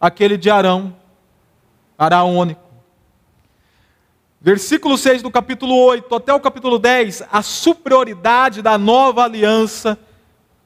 aquele 0.00 0.36
de 0.36 0.48
Arão, 0.48 0.96
araônico. 1.98 2.62
Versículo 4.40 4.96
6 4.96 5.22
do 5.22 5.30
capítulo 5.30 5.74
8 5.74 6.14
até 6.14 6.32
o 6.32 6.38
capítulo 6.38 6.78
10, 6.78 7.24
a 7.32 7.42
superioridade 7.42 8.62
da 8.62 8.78
nova 8.78 9.24
aliança 9.24 9.98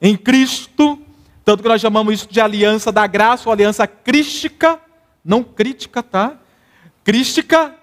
em 0.03 0.19
Cristo, 0.19 0.99
tanto 1.47 1.63
que 1.63 1.69
nós 1.69 1.81
chamamos 1.81 2.13
isso 2.13 2.29
de 2.31 2.43
aliança 2.43 2.93
da 2.93 3.07
graça 3.07 3.49
ou 3.49 3.53
aliança 3.55 3.87
crística, 3.87 4.79
não 5.25 5.43
crítica, 5.43 6.03
tá? 6.03 6.37
Crística 7.03 7.75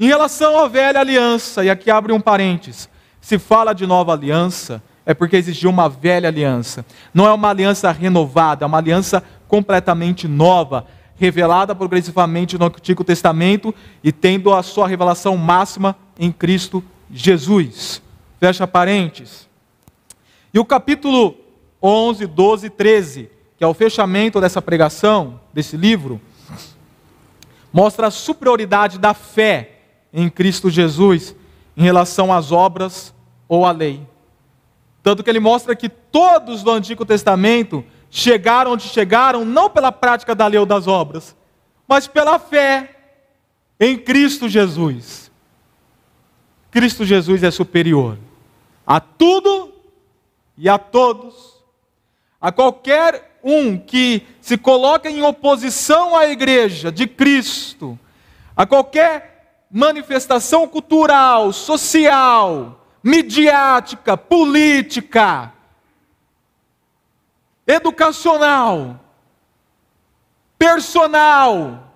em 0.00 0.06
relação 0.06 0.58
à 0.58 0.66
velha 0.66 0.98
aliança, 0.98 1.62
e 1.62 1.68
aqui 1.68 1.90
abre 1.90 2.10
um 2.10 2.20
parênteses, 2.20 2.88
se 3.20 3.38
fala 3.38 3.74
de 3.74 3.86
nova 3.86 4.14
aliança, 4.14 4.82
é 5.04 5.12
porque 5.12 5.36
existia 5.36 5.68
uma 5.68 5.90
velha 5.90 6.26
aliança. 6.26 6.86
Não 7.12 7.26
é 7.26 7.32
uma 7.32 7.50
aliança 7.50 7.92
renovada, 7.92 8.64
é 8.64 8.66
uma 8.66 8.78
aliança 8.78 9.22
completamente 9.46 10.26
nova, 10.26 10.86
revelada 11.16 11.74
progressivamente 11.74 12.56
no 12.56 12.64
Antigo 12.64 13.04
Testamento 13.04 13.74
e 14.02 14.10
tendo 14.10 14.54
a 14.54 14.62
sua 14.62 14.88
revelação 14.88 15.36
máxima 15.36 15.94
em 16.18 16.32
Cristo 16.32 16.82
Jesus. 17.12 18.00
Fecha 18.38 18.66
parênteses. 18.66 19.46
E 20.54 20.58
o 20.58 20.64
capítulo 20.64 21.36
11, 21.82 22.26
12 22.26 22.66
e 22.68 22.70
13, 22.70 23.30
que 23.58 23.62
é 23.62 23.66
o 23.66 23.74
fechamento 23.74 24.40
dessa 24.40 24.62
pregação, 24.62 25.38
desse 25.52 25.76
livro, 25.76 26.18
mostra 27.70 28.06
a 28.06 28.10
superioridade 28.10 28.98
da 28.98 29.12
fé 29.12 29.79
em 30.12 30.28
Cristo 30.28 30.70
Jesus 30.70 31.34
em 31.76 31.82
relação 31.82 32.32
às 32.32 32.52
obras 32.52 33.14
ou 33.48 33.64
à 33.64 33.72
lei. 33.72 34.06
Tanto 35.02 35.22
que 35.22 35.30
ele 35.30 35.40
mostra 35.40 35.74
que 35.74 35.88
todos 35.88 36.62
do 36.62 36.70
Antigo 36.70 37.04
Testamento 37.04 37.84
chegaram 38.10 38.72
onde 38.72 38.82
chegaram 38.84 39.44
não 39.44 39.70
pela 39.70 39.92
prática 39.92 40.34
da 40.34 40.46
lei 40.46 40.58
ou 40.58 40.66
das 40.66 40.86
obras, 40.86 41.36
mas 41.86 42.06
pela 42.06 42.38
fé 42.38 42.96
em 43.78 43.96
Cristo 43.96 44.48
Jesus. 44.48 45.30
Cristo 46.70 47.04
Jesus 47.04 47.42
é 47.42 47.50
superior 47.50 48.18
a 48.86 48.98
tudo 48.98 49.72
e 50.58 50.68
a 50.68 50.76
todos, 50.76 51.62
a 52.40 52.50
qualquer 52.50 53.38
um 53.42 53.78
que 53.78 54.26
se 54.40 54.58
coloca 54.58 55.08
em 55.08 55.22
oposição 55.22 56.16
à 56.16 56.26
igreja 56.26 56.90
de 56.90 57.06
Cristo, 57.06 57.96
a 58.56 58.66
qualquer 58.66 59.29
manifestação 59.70 60.66
cultural, 60.66 61.52
social, 61.52 62.84
midiática, 63.02 64.16
política, 64.16 65.52
educacional, 67.66 68.98
personal, 70.58 71.94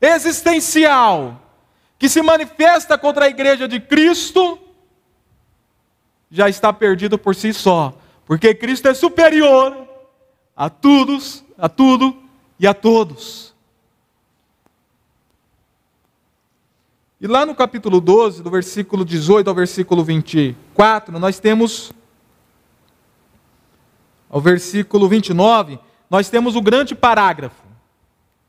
existencial, 0.00 1.40
que 1.98 2.08
se 2.08 2.22
manifesta 2.22 2.96
contra 2.96 3.26
a 3.26 3.28
igreja 3.28 3.68
de 3.68 3.78
Cristo, 3.78 4.58
já 6.30 6.48
está 6.48 6.72
perdido 6.72 7.18
por 7.18 7.34
si 7.36 7.52
só, 7.52 7.94
porque 8.24 8.54
Cristo 8.54 8.88
é 8.88 8.94
superior 8.94 9.86
a 10.56 10.70
todos, 10.70 11.44
a 11.56 11.68
tudo 11.68 12.16
e 12.58 12.66
a 12.66 12.74
todos. 12.74 13.53
E 17.24 17.26
lá 17.26 17.46
no 17.46 17.54
capítulo 17.54 18.02
12, 18.02 18.42
do 18.42 18.50
versículo 18.50 19.02
18 19.02 19.48
ao 19.48 19.54
versículo 19.54 20.04
24, 20.04 21.18
nós 21.18 21.40
temos 21.40 21.90
ao 24.28 24.42
versículo 24.42 25.08
29, 25.08 25.78
nós 26.10 26.28
temos 26.28 26.54
o 26.54 26.60
grande 26.60 26.94
parágrafo. 26.94 27.62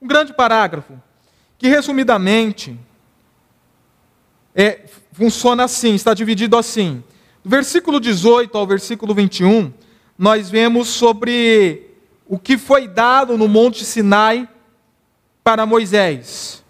Um 0.02 0.06
grande 0.06 0.34
parágrafo 0.34 1.02
que 1.58 1.70
resumidamente 1.70 2.78
é, 4.54 4.84
funciona 5.14 5.64
assim, 5.64 5.96
está 5.96 6.14
dividido 6.14 6.58
assim. 6.58 7.02
Do 7.46 7.50
versículo 7.50 7.98
18 7.98 8.58
ao 8.58 8.68
versículo 8.68 9.14
21, 9.14 9.72
nós 10.20 10.50
vemos 10.50 10.90
sobre 10.90 11.92
o 12.28 12.38
que 12.38 12.58
foi 12.58 12.90
dado 12.90 13.38
no 13.38 13.48
Monte 13.48 13.86
Sinai 13.86 14.50
para 15.46 15.66
Moisés. 15.66 16.65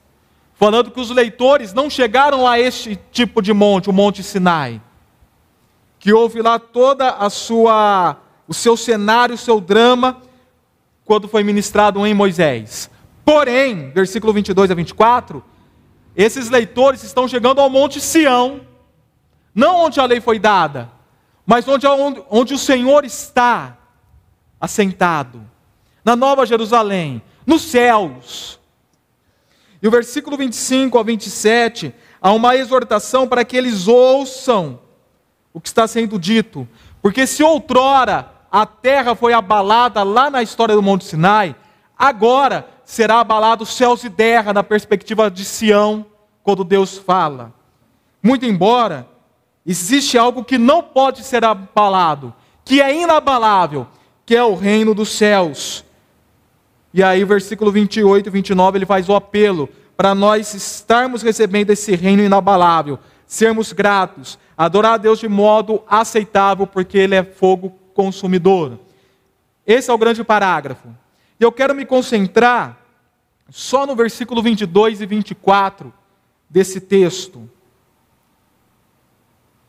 Falando 0.56 0.90
que 0.90 1.00
os 1.00 1.10
leitores 1.10 1.74
não 1.74 1.90
chegaram 1.90 2.48
a 2.48 2.60
este 2.60 2.98
tipo 3.12 3.42
de 3.42 3.54
monte, 3.54 3.90
o 3.90 3.94
Monte 3.94 4.24
Sinai. 4.24 4.82
Que 6.00 6.14
houve 6.14 6.42
lá 6.42 6.58
toda 6.58 7.10
a 7.10 7.30
sua 7.30 8.18
o 8.48 8.54
seu 8.54 8.78
cenário, 8.78 9.36
o 9.36 9.38
seu 9.38 9.60
drama 9.60 10.22
quando 11.04 11.28
foi 11.28 11.44
ministrado 11.44 12.06
em 12.06 12.14
Moisés. 12.14 12.90
Porém, 13.24 13.92
versículo 13.92 14.34
22 14.34 14.72
a 14.72 14.76
24, 14.76 15.44
esses 16.16 16.50
leitores 16.50 17.04
estão 17.04 17.28
chegando 17.28 17.62
ao 17.62 17.70
Monte 17.70 18.02
Sião, 18.02 18.62
não 19.54 19.78
onde 19.86 20.00
a 20.00 20.06
lei 20.06 20.20
foi 20.20 20.40
dada, 20.40 20.90
mas 21.46 21.68
onde, 21.68 21.86
onde, 21.88 22.24
onde 22.30 22.54
o 22.54 22.58
Senhor 22.58 23.06
está 23.06 23.78
assentado, 24.60 25.42
na 26.04 26.16
Nova 26.16 26.46
Jerusalém, 26.46 27.22
nos 27.46 27.62
céus. 27.64 28.60
E 29.86 29.88
o 29.88 29.92
versículo 29.92 30.36
25 30.36 30.98
ao 30.98 31.04
27, 31.04 31.94
há 32.20 32.32
uma 32.32 32.56
exortação 32.56 33.28
para 33.28 33.46
que 33.46 33.56
eles 33.56 33.88
ouçam 33.88 34.80
o 35.54 35.62
que 35.62 35.68
está 35.68 35.88
sendo 35.88 36.18
dito, 36.18 36.68
porque 37.04 37.28
se 37.28 37.44
outrora 37.44 38.32
a 38.52 38.66
terra 38.66 39.14
foi 39.14 39.32
abalada 39.32 40.02
lá 40.02 40.32
na 40.32 40.42
história 40.42 40.74
do 40.74 40.82
Monte 40.82 41.06
Sinai, 41.06 41.56
agora 41.96 42.68
será 42.84 43.20
abalado 43.20 43.64
céus 43.64 44.04
e 44.04 44.10
terra 44.10 44.52
na 44.52 44.64
perspectiva 44.64 45.30
de 45.30 45.46
Sião, 45.46 46.04
quando 46.42 46.64
Deus 46.64 46.98
fala. 46.98 47.54
Muito 48.24 48.44
embora 48.44 49.08
existe 49.64 50.18
algo 50.18 50.44
que 50.44 50.58
não 50.58 50.82
pode 50.82 51.24
ser 51.24 51.46
abalado, 51.46 52.34
que 52.64 52.82
é 52.82 53.04
inabalável, 53.04 53.86
que 54.26 54.36
é 54.36 54.44
o 54.44 54.56
reino 54.56 54.96
dos 54.96 55.10
céus. 55.10 55.85
E 56.96 57.04
aí, 57.04 57.26
versículo 57.26 57.74
28 57.74 58.28
e 58.28 58.30
29, 58.30 58.78
ele 58.78 58.86
faz 58.86 59.10
o 59.10 59.16
apelo 59.16 59.68
para 59.98 60.16
nós 60.16 60.54
estarmos 60.54 61.22
recebendo 61.22 61.70
esse 61.72 61.94
reino 61.94 62.24
inabalável, 62.24 62.98
sermos 63.28 63.74
gratos, 63.74 64.40
adorar 64.58 64.94
a 64.94 64.98
Deus 64.98 65.20
de 65.20 65.28
modo 65.28 65.84
aceitável, 65.90 66.66
porque 66.66 66.98
Ele 66.98 67.14
é 67.14 67.22
fogo 67.22 67.72
consumidor. 67.94 68.80
Esse 69.68 69.92
é 69.92 69.94
o 69.94 69.98
grande 69.98 70.24
parágrafo. 70.24 70.88
E 71.38 71.44
eu 71.44 71.52
quero 71.52 71.76
me 71.76 71.86
concentrar 71.86 72.80
só 73.50 73.86
no 73.86 73.94
versículo 73.94 74.42
22 74.42 75.02
e 75.02 75.06
24 75.06 75.94
desse 76.50 76.80
texto, 76.80 77.50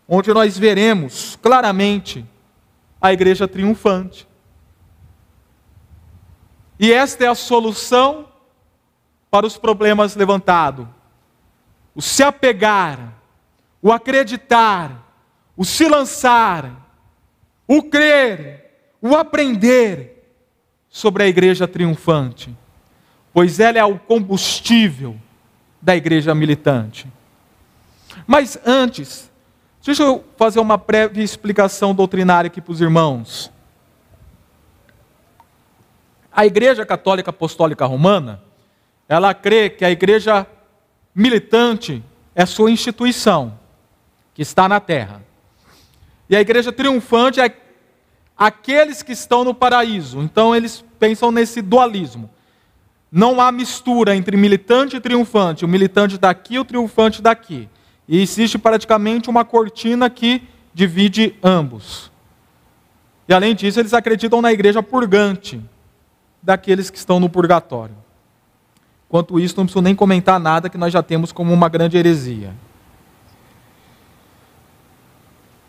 onde 0.09 0.33
nós 0.33 0.57
veremos 0.57 1.37
claramente 1.43 2.25
a 3.03 3.13
igreja 3.13 3.49
triunfante. 3.49 4.29
E 6.79 6.93
esta 6.93 7.25
é 7.25 7.29
a 7.29 7.35
solução 7.35 8.29
para 9.31 9.47
os 9.47 9.57
problemas 9.57 10.15
levantados: 10.17 10.87
o 11.95 12.03
se 12.03 12.23
apegar, 12.23 13.15
o 13.83 13.93
acreditar, 13.93 15.03
o 15.57 15.65
se 15.65 15.89
lançar 15.89 16.87
o 17.67 17.83
crer, 17.83 18.71
o 19.03 19.17
aprender 19.17 20.25
sobre 20.89 21.25
a 21.25 21.29
igreja 21.29 21.67
triunfante, 21.67 22.57
pois 23.33 23.59
ela 23.59 23.79
é 23.79 23.85
o 23.85 23.99
combustível 23.99 25.17
da 25.83 25.97
igreja 25.97 26.35
militante. 26.35 27.07
Mas 28.27 28.59
antes, 28.65 29.31
deixa 29.85 30.05
eu 30.05 30.25
fazer 30.37 30.61
uma 30.61 30.77
breve 30.77 31.23
explicação 31.23 31.95
doutrinária 31.95 32.49
aqui 32.49 32.61
para 32.61 32.73
os 32.73 32.81
irmãos. 32.81 33.51
A 36.37 36.45
Igreja 36.45 36.85
Católica 36.85 37.31
Apostólica 37.31 37.87
Romana, 37.87 38.43
ela 39.09 39.33
crê 39.33 39.71
que 39.71 39.87
a 39.87 39.91
igreja 39.91 40.47
militante 41.15 42.05
é 42.35 42.45
sua 42.45 42.71
instituição, 42.71 43.59
que 44.35 44.43
está 44.43 44.69
na 44.69 44.79
terra. 44.79 45.25
E 46.29 46.37
a 46.37 46.41
igreja 46.43 46.71
triunfante 46.71 47.41
é 47.41 47.57
aqueles 48.37 49.03
que 49.03 49.13
estão 49.13 49.45
no 49.45 49.55
paraíso. 49.55 50.21
Então 50.21 50.55
eles 50.55 50.85
pensam 50.99 51.33
nesse 51.33 51.63
dualismo. 51.63 52.29
Não 53.11 53.41
há 53.41 53.51
mistura 53.51 54.15
entre 54.15 54.37
militante 54.37 54.97
e 54.97 55.01
triunfante. 55.01 55.65
O 55.65 55.69
militante 55.69 56.19
daqui 56.19 56.57
e 56.57 56.59
o 56.59 56.67
triunfante 56.67 57.23
daqui. 57.23 57.67
E 58.07 58.21
existe 58.21 58.59
praticamente 58.59 59.31
uma 59.31 59.43
cortina 59.43 60.11
que 60.11 60.43
divide 60.75 61.35
ambos. 61.43 62.13
E 63.27 63.33
além 63.33 63.55
disso, 63.55 63.81
eles 63.81 63.95
acreditam 63.95 64.43
na 64.43 64.53
igreja 64.53 64.83
purgante 64.83 65.65
daqueles 66.47 66.91
que 66.91 66.97
estão 66.97 67.19
no 67.19 67.29
purgatório. 67.29 67.97
Quanto 69.09 69.41
isso, 69.41 69.57
não 69.57 69.65
preciso 69.65 69.83
nem 69.83 69.97
comentar 69.97 70.39
nada 70.39 70.71
que 70.71 70.79
nós 70.79 70.93
já 70.93 71.03
temos 71.03 71.33
como 71.33 71.53
uma 71.53 71.69
grande 71.69 71.97
heresia. 71.97 72.55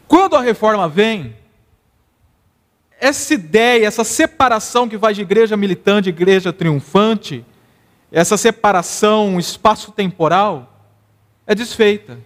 Quando 0.07 0.35
a 0.35 0.41
reforma 0.41 0.87
vem, 0.87 1.35
essa 2.99 3.33
ideia, 3.33 3.87
essa 3.87 4.03
separação 4.03 4.87
que 4.87 4.97
vai 4.97 5.15
de 5.15 5.21
igreja 5.21 5.57
militante 5.57 6.09
igreja 6.09 6.53
triunfante, 6.53 7.43
essa 8.11 8.37
separação 8.37 9.39
espaço-temporal, 9.39 10.79
é 11.47 11.55
desfeita. 11.55 12.19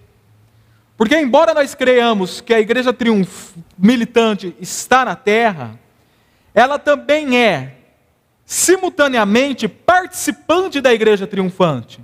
Porque, 0.98 1.18
embora 1.18 1.54
nós 1.54 1.74
creiamos 1.74 2.42
que 2.42 2.54
a 2.54 2.60
igreja 2.60 2.94
militante 3.78 4.54
está 4.60 5.06
na 5.06 5.16
terra, 5.16 5.80
ela 6.54 6.78
também 6.78 7.38
é, 7.38 7.78
simultaneamente, 8.52 9.66
participante 9.70 10.82
da 10.82 10.94
igreja 10.94 11.26
triunfante. 11.26 12.02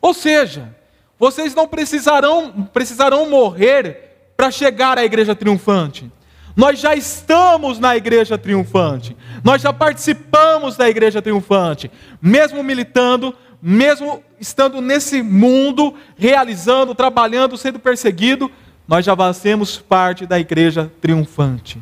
Ou 0.00 0.12
seja, 0.12 0.76
vocês 1.16 1.54
não 1.54 1.68
precisarão, 1.68 2.68
precisarão 2.72 3.30
morrer 3.30 4.32
para 4.36 4.50
chegar 4.50 4.98
à 4.98 5.04
igreja 5.04 5.32
triunfante. 5.32 6.10
Nós 6.56 6.80
já 6.80 6.96
estamos 6.96 7.78
na 7.78 7.96
igreja 7.96 8.36
triunfante. 8.36 9.16
Nós 9.44 9.62
já 9.62 9.72
participamos 9.72 10.76
da 10.76 10.90
igreja 10.90 11.22
triunfante. 11.22 11.88
Mesmo 12.20 12.60
militando, 12.64 13.32
mesmo 13.62 14.24
estando 14.40 14.80
nesse 14.80 15.22
mundo, 15.22 15.94
realizando, 16.16 16.96
trabalhando, 16.96 17.56
sendo 17.56 17.78
perseguido, 17.78 18.50
nós 18.88 19.04
já 19.04 19.14
fazemos 19.14 19.78
parte 19.78 20.26
da 20.26 20.40
igreja 20.40 20.90
triunfante. 21.00 21.80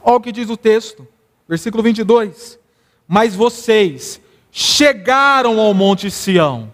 Olha 0.00 0.16
o 0.16 0.20
que 0.20 0.30
diz 0.30 0.48
o 0.48 0.56
texto, 0.56 1.04
versículo 1.48 1.82
22. 1.82 2.58
Mas 3.06 3.34
vocês 3.34 4.20
chegaram 4.52 5.58
ao 5.58 5.72
Monte 5.72 6.10
Sião. 6.10 6.70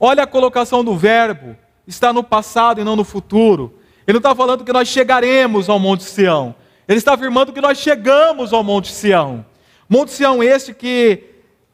Olha 0.00 0.22
a 0.22 0.26
colocação 0.26 0.82
do 0.82 0.96
verbo 0.96 1.56
está 1.86 2.12
no 2.12 2.22
passado 2.22 2.80
e 2.80 2.84
não 2.84 2.96
no 2.96 3.04
futuro. 3.04 3.74
Ele 4.06 4.14
não 4.14 4.18
está 4.18 4.34
falando 4.34 4.64
que 4.64 4.72
nós 4.72 4.88
chegaremos 4.88 5.68
ao 5.68 5.78
Monte 5.78 6.04
Sião. 6.04 6.54
Ele 6.88 6.98
está 6.98 7.14
afirmando 7.14 7.52
que 7.52 7.60
nós 7.60 7.78
chegamos 7.78 8.52
ao 8.52 8.62
Monte 8.62 8.92
Sião. 8.92 9.44
Monte 9.88 10.12
Sião 10.12 10.42
este 10.42 10.74
que, 10.74 11.24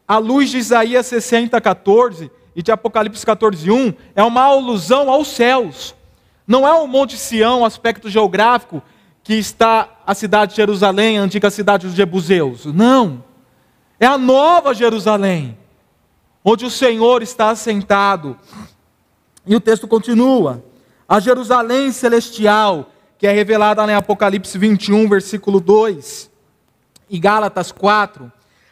à 0.06 0.18
luz 0.18 0.50
de 0.50 0.58
Isaías 0.58 1.06
60, 1.06 1.60
14 1.60 2.30
e 2.54 2.62
de 2.62 2.70
Apocalipse 2.70 3.24
14, 3.24 3.70
1, 3.70 3.94
é 4.14 4.22
uma 4.22 4.42
alusão 4.42 5.10
aos 5.10 5.28
céus. 5.28 5.94
Não 6.46 6.66
é 6.66 6.72
o 6.72 6.86
Monte 6.86 7.16
Sião, 7.16 7.64
aspecto 7.64 8.10
geográfico, 8.10 8.82
que 9.22 9.34
está 9.34 9.88
a 10.12 10.14
cidade 10.14 10.52
de 10.52 10.56
Jerusalém, 10.58 11.18
a 11.18 11.22
antiga 11.22 11.50
cidade 11.50 11.86
dos 11.86 11.96
Jebuseus. 11.96 12.66
Não. 12.66 13.24
É 13.98 14.06
a 14.06 14.16
nova 14.16 14.74
Jerusalém, 14.74 15.58
onde 16.44 16.64
o 16.64 16.70
Senhor 16.70 17.22
está 17.22 17.50
assentado. 17.50 18.38
E 19.46 19.56
o 19.56 19.60
texto 19.60 19.88
continua: 19.88 20.64
a 21.08 21.18
Jerusalém 21.18 21.90
celestial, 21.92 22.90
que 23.18 23.26
é 23.26 23.32
revelada 23.32 23.84
em 23.84 23.94
Apocalipse 23.94 24.56
21, 24.56 25.08
versículo 25.08 25.60
2, 25.60 26.30
e 27.08 27.18
Gálatas 27.18 27.72
4, 27.72 28.30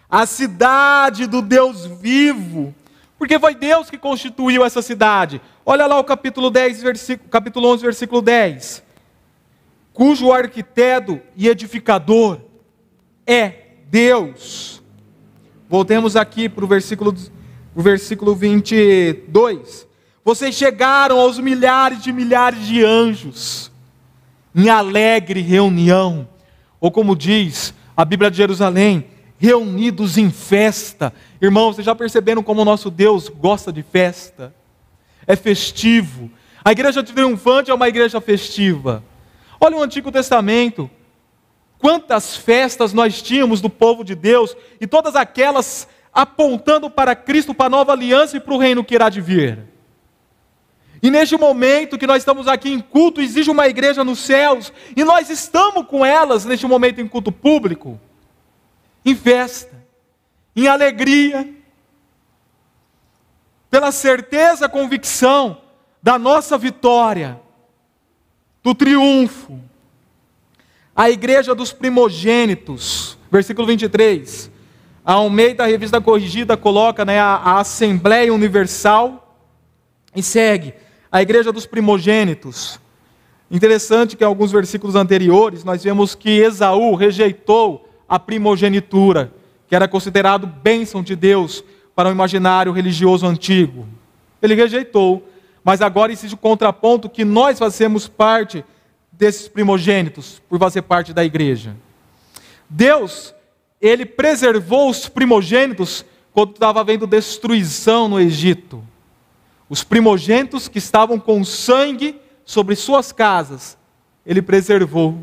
a 0.08 0.26
cidade 0.26 1.26
do 1.26 1.40
Deus 1.40 1.86
vivo, 1.86 2.74
porque 3.18 3.38
foi 3.38 3.54
Deus 3.54 3.90
que 3.90 3.98
constituiu 3.98 4.64
essa 4.64 4.82
cidade. 4.82 5.40
Olha 5.64 5.86
lá 5.86 5.98
o 5.98 6.04
capítulo 6.04 6.50
10, 6.50 6.82
versículo, 6.82 7.30
capítulo 7.30 7.68
11, 7.68 7.82
versículo 7.82 8.22
10. 8.22 8.89
Cujo 10.00 10.32
arquiteto 10.32 11.20
e 11.36 11.46
edificador 11.46 12.40
é 13.26 13.52
Deus. 13.90 14.82
Voltemos 15.68 16.16
aqui 16.16 16.48
para 16.48 16.64
o 16.64 16.66
versículo, 16.66 17.14
o 17.74 17.82
versículo 17.82 18.34
22. 18.34 19.86
Vocês 20.24 20.54
chegaram 20.54 21.20
aos 21.20 21.38
milhares 21.38 22.02
de 22.02 22.14
milhares 22.14 22.66
de 22.66 22.82
anjos 22.82 23.70
em 24.54 24.70
alegre 24.70 25.42
reunião, 25.42 26.26
ou 26.80 26.90
como 26.90 27.14
diz 27.14 27.74
a 27.94 28.02
Bíblia 28.02 28.30
de 28.30 28.38
Jerusalém, 28.38 29.06
reunidos 29.36 30.16
em 30.16 30.30
festa. 30.30 31.12
Irmãos, 31.42 31.74
vocês 31.74 31.84
já 31.84 31.94
perceberam 31.94 32.42
como 32.42 32.62
o 32.62 32.64
nosso 32.64 32.90
Deus 32.90 33.28
gosta 33.28 33.70
de 33.70 33.82
festa? 33.82 34.54
É 35.26 35.36
festivo. 35.36 36.30
A 36.64 36.72
igreja 36.72 37.02
triunfante 37.02 37.70
é 37.70 37.74
uma 37.74 37.86
igreja 37.86 38.18
festiva. 38.18 39.04
Olha 39.60 39.76
o 39.76 39.82
Antigo 39.82 40.10
Testamento. 40.10 40.90
Quantas 41.78 42.36
festas 42.36 42.92
nós 42.94 43.20
tínhamos 43.20 43.60
do 43.60 43.68
povo 43.68 44.02
de 44.02 44.14
Deus, 44.14 44.56
e 44.80 44.86
todas 44.86 45.14
aquelas 45.14 45.86
apontando 46.12 46.90
para 46.90 47.14
Cristo, 47.14 47.54
para 47.54 47.66
a 47.66 47.70
nova 47.70 47.92
aliança 47.92 48.36
e 48.36 48.40
para 48.40 48.54
o 48.54 48.58
reino 48.58 48.82
que 48.82 48.94
irá 48.94 49.08
de 49.08 49.20
vir. 49.20 49.60
E 51.02 51.10
neste 51.10 51.36
momento 51.36 51.96
que 51.96 52.06
nós 52.06 52.18
estamos 52.18 52.46
aqui 52.48 52.70
em 52.70 52.80
culto, 52.80 53.20
existe 53.20 53.50
uma 53.50 53.66
igreja 53.68 54.04
nos 54.04 54.18
céus, 54.18 54.72
e 54.94 55.04
nós 55.04 55.30
estamos 55.30 55.86
com 55.86 56.04
elas 56.04 56.44
neste 56.44 56.66
momento 56.66 57.00
em 57.00 57.08
culto 57.08 57.32
público, 57.32 57.98
em 59.04 59.14
festa, 59.14 59.74
em 60.54 60.66
alegria, 60.68 61.48
pela 63.70 63.92
certeza, 63.92 64.68
convicção 64.68 65.62
da 66.02 66.18
nossa 66.18 66.58
vitória, 66.58 67.40
do 68.62 68.74
triunfo. 68.74 69.58
A 70.94 71.10
igreja 71.10 71.54
dos 71.54 71.72
primogênitos, 71.72 73.16
versículo 73.30 73.66
23. 73.66 74.50
A 75.04 75.14
Almeida, 75.14 75.64
a 75.64 75.66
revista 75.66 76.00
corrigida, 76.00 76.56
coloca 76.56 77.04
né, 77.04 77.18
a, 77.18 77.36
a 77.36 77.60
Assembleia 77.60 78.32
Universal 78.32 79.36
e 80.14 80.22
segue 80.22 80.74
a 81.10 81.22
igreja 81.22 81.52
dos 81.52 81.66
primogênitos. 81.66 82.78
Interessante 83.50 84.16
que 84.16 84.22
em 84.22 84.26
alguns 84.26 84.52
versículos 84.52 84.94
anteriores 84.94 85.64
nós 85.64 85.82
vemos 85.82 86.14
que 86.14 86.30
Esaú 86.30 86.94
rejeitou 86.94 87.88
a 88.08 88.18
primogenitura, 88.18 89.32
que 89.66 89.74
era 89.74 89.88
considerado 89.88 90.46
bênção 90.46 91.02
de 91.02 91.16
Deus 91.16 91.64
para 91.94 92.08
o 92.08 92.12
imaginário 92.12 92.72
religioso 92.72 93.26
antigo. 93.26 93.86
Ele 94.40 94.54
rejeitou, 94.54 95.28
mas 95.64 95.82
agora 95.82 96.12
existe 96.12 96.34
o 96.34 96.38
contraponto 96.38 97.08
que 97.08 97.24
nós 97.24 97.58
fazemos 97.58 98.08
parte 98.08 98.64
desses 99.12 99.48
primogênitos 99.48 100.40
por 100.48 100.58
fazer 100.58 100.82
parte 100.82 101.12
da 101.12 101.24
igreja. 101.24 101.76
Deus, 102.68 103.34
ele 103.80 104.06
preservou 104.06 104.88
os 104.88 105.08
primogênitos 105.08 106.04
quando 106.32 106.52
estava 106.52 106.80
havendo 106.80 107.06
destruição 107.06 108.08
no 108.08 108.20
Egito. 108.20 108.82
Os 109.68 109.84
primogênitos 109.84 110.68
que 110.68 110.78
estavam 110.78 111.18
com 111.18 111.44
sangue 111.44 112.20
sobre 112.44 112.74
suas 112.74 113.12
casas, 113.12 113.76
ele 114.24 114.40
preservou. 114.40 115.18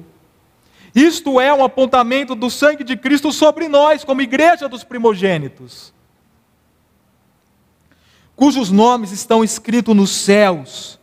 Isto 0.93 1.39
é 1.39 1.53
um 1.53 1.63
apontamento 1.63 2.33
do 2.33 2.49
sangue 2.49 2.83
de 2.83 2.95
Cristo 2.95 3.31
sobre 3.31 3.67
nós, 3.67 4.03
como 4.03 4.21
igreja 4.21 4.67
dos 4.67 4.83
primogênitos, 4.83 5.93
cujos 8.37 8.71
nomes 8.71 9.11
estão 9.11 9.43
escritos 9.43 9.93
nos 9.93 10.11
céus. 10.11 10.97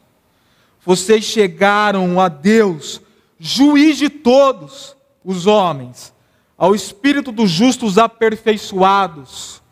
Vocês 0.83 1.23
chegaram 1.25 2.19
a 2.19 2.29
Deus, 2.29 3.03
juiz 3.39 3.99
de 3.99 4.09
todos 4.09 4.97
os 5.23 5.47
homens, 5.47 6.15
ao 6.57 6.75
Espírito 6.75 7.31
dos 7.31 7.51
justos 7.51 7.99
aperfeiçoados 7.99 9.63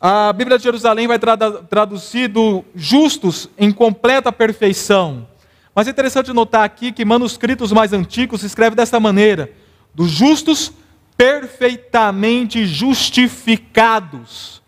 a 0.00 0.32
Bíblia 0.32 0.58
de 0.58 0.64
Jerusalém 0.64 1.06
vai 1.06 1.18
traduzir 1.18 2.28
do 2.28 2.64
justos 2.74 3.48
em 3.56 3.72
completa 3.72 4.30
perfeição. 4.30 5.26
Mas 5.74 5.88
é 5.88 5.90
interessante 5.90 6.32
notar 6.32 6.64
aqui 6.64 6.92
que 6.92 7.04
manuscritos 7.04 7.72
mais 7.72 7.92
antigos 7.92 8.40
se 8.42 8.46
escreve 8.46 8.76
desta 8.76 9.00
maneira: 9.00 9.50
dos 9.94 10.10
justos 10.10 10.70
perfeitamente 11.16 12.66
justificados. 12.66 14.62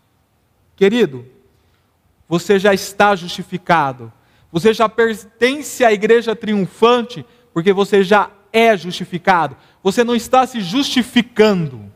Querido, 0.75 1.27
você 2.28 2.58
já 2.58 2.74
está 2.74 3.16
justificado. 3.16 4.12
Você 4.52 4.72
já 4.74 4.88
pertence 4.88 5.84
à 5.84 5.92
igreja 5.92 6.36
triunfante, 6.36 7.24
porque 7.52 7.72
você 7.72 8.02
já 8.02 8.30
é 8.52 8.76
justificado. 8.76 9.56
Você 9.82 10.04
não 10.04 10.14
está 10.14 10.46
se 10.46 10.60
justificando. 10.60 11.90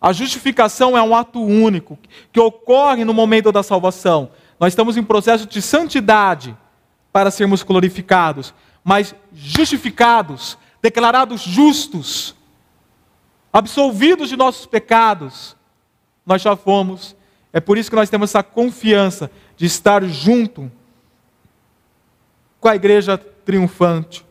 A 0.00 0.12
justificação 0.12 0.96
é 0.96 1.02
um 1.02 1.14
ato 1.14 1.42
único 1.42 1.98
que 2.32 2.40
ocorre 2.40 3.04
no 3.04 3.14
momento 3.14 3.50
da 3.50 3.62
salvação. 3.62 4.30
Nós 4.60 4.72
estamos 4.72 4.96
em 4.96 5.02
processo 5.02 5.46
de 5.46 5.60
santidade 5.62 6.56
para 7.12 7.30
sermos 7.30 7.62
glorificados, 7.62 8.54
mas 8.82 9.14
justificados, 9.32 10.58
declarados 10.82 11.40
justos, 11.40 12.34
absolvidos 13.52 14.28
de 14.28 14.36
nossos 14.36 14.66
pecados, 14.66 15.56
nós 16.26 16.42
já 16.42 16.54
fomos. 16.56 17.16
É 17.52 17.60
por 17.60 17.78
isso 17.78 17.88
que 17.88 17.96
nós 17.96 18.10
temos 18.10 18.30
essa 18.30 18.42
confiança 18.42 19.30
de 19.56 19.66
estar 19.66 20.04
junto 20.04 20.70
com 22.60 22.68
a 22.68 22.76
igreja 22.76 23.18
triunfante. 23.18 24.24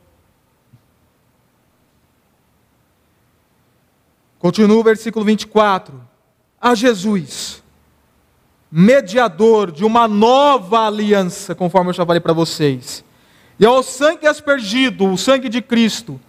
Continua 4.39 4.77
o 4.77 4.83
versículo 4.83 5.23
24. 5.23 6.01
A 6.59 6.75
Jesus, 6.75 7.63
mediador 8.71 9.71
de 9.71 9.85
uma 9.85 10.07
nova 10.07 10.87
aliança, 10.87 11.55
conforme 11.55 11.91
eu 11.91 11.93
já 11.93 12.05
falei 12.05 12.19
para 12.19 12.33
vocês. 12.33 13.05
E 13.59 13.65
ao 13.65 13.83
sangue 13.83 14.27
aspergido, 14.27 15.05
o 15.05 15.17
sangue 15.17 15.47
de 15.47 15.61
Cristo, 15.61 16.19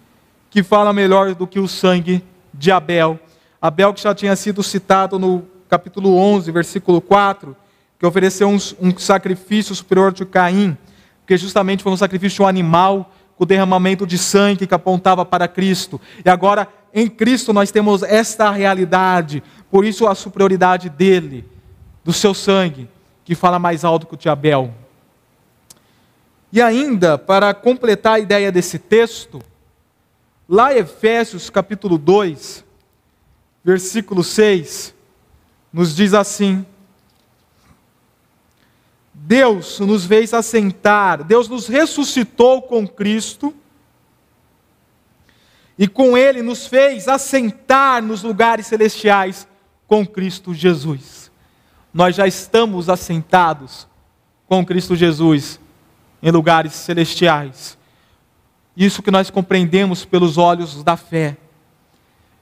que 0.49 0.63
fala 0.63 0.93
melhor 0.93 1.35
do 1.35 1.45
que 1.45 1.59
o 1.59 1.67
sangue 1.67 2.23
de 2.53 2.71
Abel. 2.71 3.19
Abel 3.61 3.93
que 3.93 4.01
já 4.01 4.13
tinha 4.15 4.35
sido 4.35 4.63
citado 4.63 5.19
no 5.19 5.45
capítulo 5.67 6.15
11, 6.15 6.51
versículo 6.51 7.01
4, 7.01 7.57
que 7.99 8.05
ofereceu 8.05 8.49
um, 8.49 8.57
um 8.81 8.97
sacrifício 8.97 9.73
superior 9.73 10.11
de 10.11 10.25
Caim, 10.25 10.77
porque 11.21 11.37
justamente 11.37 11.83
foi 11.83 11.91
um 11.91 11.97
sacrifício 11.97 12.37
de 12.37 12.41
um 12.41 12.47
animal 12.47 13.11
com 13.35 13.43
o 13.43 13.47
derramamento 13.47 14.05
de 14.05 14.17
sangue 14.17 14.67
que 14.67 14.73
apontava 14.73 15.25
para 15.25 15.47
Cristo. 15.47 15.99
E 16.23 16.29
agora 16.29 16.67
em 16.93 17.09
Cristo 17.09 17.51
nós 17.51 17.71
temos 17.71 18.03
esta 18.03 18.49
realidade, 18.51 19.43
por 19.69 19.83
isso 19.83 20.07
a 20.07 20.15
superioridade 20.15 20.89
dele, 20.89 21.45
do 22.03 22.13
seu 22.13 22.33
sangue, 22.33 22.87
que 23.23 23.35
fala 23.35 23.59
mais 23.59 23.83
alto 23.83 24.05
que 24.05 24.13
o 24.13 24.17
de 24.17 24.29
Abel. 24.29 24.73
E 26.51 26.61
ainda, 26.61 27.17
para 27.17 27.53
completar 27.53 28.13
a 28.13 28.19
ideia 28.19 28.51
desse 28.51 28.79
texto, 28.79 29.41
lá 30.47 30.73
em 30.73 30.77
Efésios 30.77 31.49
capítulo 31.49 31.97
2, 31.97 32.63
versículo 33.63 34.23
6, 34.23 34.93
nos 35.73 35.93
diz 35.93 36.13
assim: 36.13 36.65
Deus 39.27 39.79
nos 39.79 40.05
fez 40.05 40.35
assentar, 40.35 41.23
Deus 41.23 41.49
nos 41.49 41.67
ressuscitou 41.67 42.61
com 42.61 42.87
Cristo 42.87 43.51
e 45.79 45.87
com 45.87 46.15
ele 46.15 46.43
nos 46.43 46.67
fez 46.67 47.07
assentar 47.07 48.03
nos 48.03 48.21
lugares 48.21 48.67
celestiais 48.67 49.47
com 49.87 50.05
Cristo 50.05 50.53
Jesus. 50.53 51.31
Nós 51.91 52.15
já 52.15 52.27
estamos 52.27 52.87
assentados 52.87 53.87
com 54.47 54.63
Cristo 54.63 54.95
Jesus 54.95 55.59
em 56.21 56.29
lugares 56.29 56.73
celestiais. 56.73 57.79
Isso 58.77 59.01
que 59.01 59.09
nós 59.09 59.31
compreendemos 59.31 60.05
pelos 60.05 60.37
olhos 60.37 60.83
da 60.83 60.95
fé. 60.95 61.35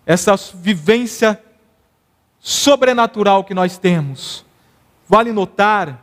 Essa 0.05 0.35
vivência 0.53 1.41
sobrenatural 2.41 3.45
que 3.45 3.53
nós 3.53 3.77
temos. 3.77 4.45
Vale 5.07 5.31
notar 5.31 6.02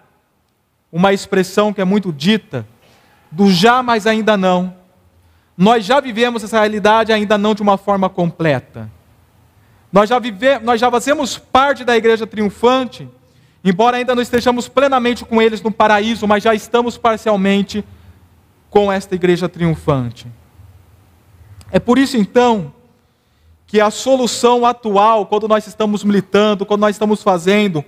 uma 0.92 1.12
expressão 1.12 1.72
que 1.72 1.80
é 1.80 1.84
muito 1.84 2.12
dita, 2.12 2.66
do 3.30 3.50
já, 3.50 3.82
mas 3.82 4.06
ainda 4.06 4.36
não 4.36 4.80
nós 5.60 5.84
já 5.84 6.00
vivemos 6.00 6.42
essa 6.42 6.58
realidade, 6.58 7.12
ainda 7.12 7.36
não 7.36 7.54
de 7.54 7.60
uma 7.60 7.76
forma 7.76 8.08
completa. 8.08 8.90
Nós 9.92 10.08
já, 10.08 10.18
vivemos, 10.18 10.64
nós 10.64 10.80
já 10.80 10.90
fazemos 10.90 11.36
parte 11.36 11.84
da 11.84 11.94
igreja 11.94 12.26
triunfante, 12.26 13.06
embora 13.62 13.98
ainda 13.98 14.14
não 14.14 14.22
estejamos 14.22 14.68
plenamente 14.68 15.22
com 15.22 15.42
eles 15.42 15.60
no 15.60 15.70
paraíso, 15.70 16.26
mas 16.26 16.44
já 16.44 16.54
estamos 16.54 16.96
parcialmente 16.96 17.84
com 18.70 18.90
esta 18.90 19.14
igreja 19.14 19.50
triunfante. 19.50 20.26
É 21.70 21.78
por 21.78 21.98
isso 21.98 22.16
então 22.16 22.72
que 23.66 23.82
a 23.82 23.90
solução 23.90 24.64
atual, 24.64 25.26
quando 25.26 25.46
nós 25.46 25.66
estamos 25.66 26.02
militando, 26.02 26.64
quando 26.64 26.80
nós 26.80 26.94
estamos 26.94 27.22
fazendo, 27.22 27.84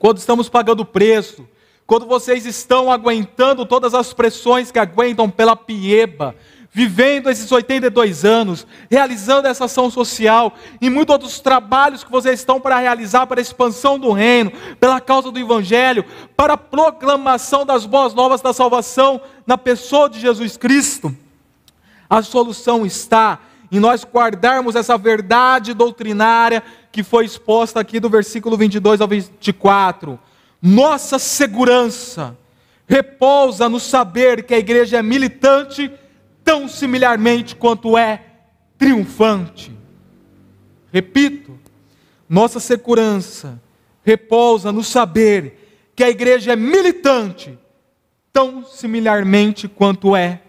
quando 0.00 0.16
estamos 0.16 0.48
pagando 0.48 0.82
preço, 0.82 1.46
quando 1.86 2.06
vocês 2.06 2.46
estão 2.46 2.90
aguentando 2.90 3.66
todas 3.66 3.92
as 3.92 4.14
pressões 4.14 4.72
que 4.72 4.78
aguentam 4.78 5.28
pela 5.28 5.54
pieba, 5.54 6.34
vivendo 6.72 7.28
esses 7.28 7.52
82 7.52 8.24
anos, 8.24 8.66
realizando 8.90 9.46
essa 9.46 9.66
ação 9.66 9.90
social 9.90 10.54
e 10.80 10.88
muitos 10.88 11.12
outros 11.12 11.40
trabalhos 11.40 12.02
que 12.02 12.10
vocês 12.10 12.40
estão 12.40 12.58
para 12.58 12.78
realizar 12.78 13.26
para 13.26 13.40
a 13.40 13.42
expansão 13.42 13.98
do 13.98 14.10
reino, 14.10 14.50
pela 14.80 15.02
causa 15.02 15.30
do 15.30 15.38
evangelho, 15.38 16.02
para 16.34 16.54
a 16.54 16.56
proclamação 16.56 17.66
das 17.66 17.84
boas 17.84 18.14
novas 18.14 18.40
da 18.40 18.54
salvação 18.54 19.20
na 19.46 19.58
pessoa 19.58 20.08
de 20.08 20.18
Jesus 20.18 20.56
Cristo. 20.56 21.14
A 22.08 22.22
solução 22.22 22.86
está 22.86 23.38
em 23.70 23.78
nós 23.78 24.02
guardarmos 24.02 24.74
essa 24.74 24.96
verdade 24.96 25.74
doutrinária 25.74 26.62
que 26.92 27.02
foi 27.02 27.24
exposta 27.24 27.80
aqui 27.80 28.00
do 28.00 28.10
versículo 28.10 28.56
22 28.56 29.00
ao 29.00 29.08
24. 29.08 30.18
Nossa 30.60 31.18
segurança 31.18 32.36
repousa 32.86 33.68
no 33.68 33.78
saber 33.78 34.42
que 34.42 34.54
a 34.54 34.58
igreja 34.58 34.98
é 34.98 35.02
militante 35.02 35.90
tão 36.42 36.66
similarmente 36.66 37.54
quanto 37.54 37.96
é 37.96 38.24
triunfante. 38.76 39.72
Repito, 40.92 41.58
nossa 42.28 42.58
segurança 42.58 43.60
repousa 44.02 44.72
no 44.72 44.82
saber 44.82 45.92
que 45.94 46.02
a 46.02 46.10
igreja 46.10 46.52
é 46.52 46.56
militante 46.56 47.58
tão 48.32 48.64
similarmente 48.64 49.68
quanto 49.68 50.16
é 50.16 50.42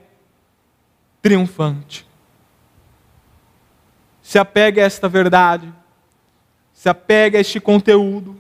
triunfante. 1.22 2.08
Se 4.22 4.40
apegue 4.40 4.80
a 4.80 4.86
esta 4.86 5.10
verdade, 5.10 5.72
se 6.82 6.90
apegue 6.90 7.38
a 7.38 7.40
este 7.40 7.60
conteúdo. 7.60 8.36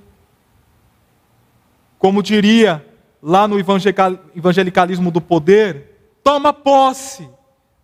Como 2.00 2.24
diria 2.24 2.84
lá 3.22 3.48
no 3.48 3.60
evangelicalismo 3.60 5.12
do 5.12 5.22
poder, 5.22 6.18
toma 6.24 6.52
posse 6.52 7.30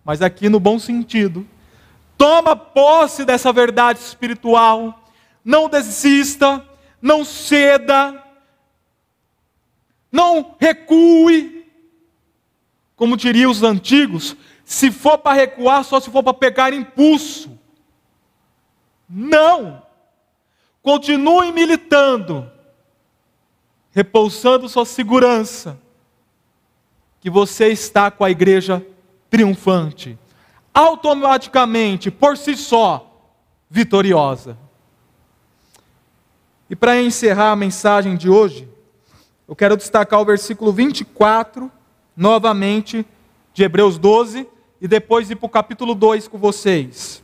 mas 0.04 0.22
aqui 0.22 0.48
no 0.48 0.58
bom 0.60 0.80
sentido. 0.80 1.46
Toma 2.18 2.56
posse 2.56 3.24
dessa 3.24 3.54
verdade 3.54 4.00
espiritual, 4.00 5.04
não 5.46 5.70
desista, 5.70 6.66
não 7.00 7.24
ceda, 7.24 8.24
não 10.10 10.56
recue. 10.60 11.70
Como 12.96 13.16
diriam 13.16 13.52
os 13.52 13.62
antigos, 13.62 14.36
se 14.66 14.90
for 14.90 15.20
para 15.20 15.36
recuar, 15.36 15.84
só 15.84 16.00
se 16.00 16.10
for 16.10 16.24
para 16.24 16.34
pegar 16.34 16.74
impulso. 16.74 17.60
Não! 19.08 19.87
Continue 20.88 21.52
militando, 21.52 22.50
repousando 23.92 24.70
sua 24.70 24.86
segurança, 24.86 25.78
que 27.20 27.30
você 27.30 27.68
está 27.68 28.10
com 28.10 28.24
a 28.24 28.32
igreja 28.32 28.88
triunfante, 29.30 30.18
automaticamente, 30.74 32.10
por 32.10 32.38
si 32.38 32.56
só, 32.56 33.22
vitoriosa. 33.70 34.58
E 36.70 36.76
para 36.76 37.02
encerrar 37.02 37.52
a 37.52 37.58
mensagem 37.58 38.16
de 38.16 38.30
hoje, 38.30 38.66
eu 39.46 39.58
quero 39.58 39.76
destacar 39.76 40.22
o 40.22 40.26
versículo 40.26 40.72
24, 40.72 41.70
novamente, 42.16 43.06
de 43.54 43.62
Hebreus 43.62 43.98
12, 43.98 44.48
e 44.80 44.88
depois 44.88 45.30
ir 45.30 45.36
para 45.36 45.48
o 45.48 45.50
capítulo 45.50 45.94
2 45.94 46.30
com 46.30 46.38
vocês. 46.38 47.22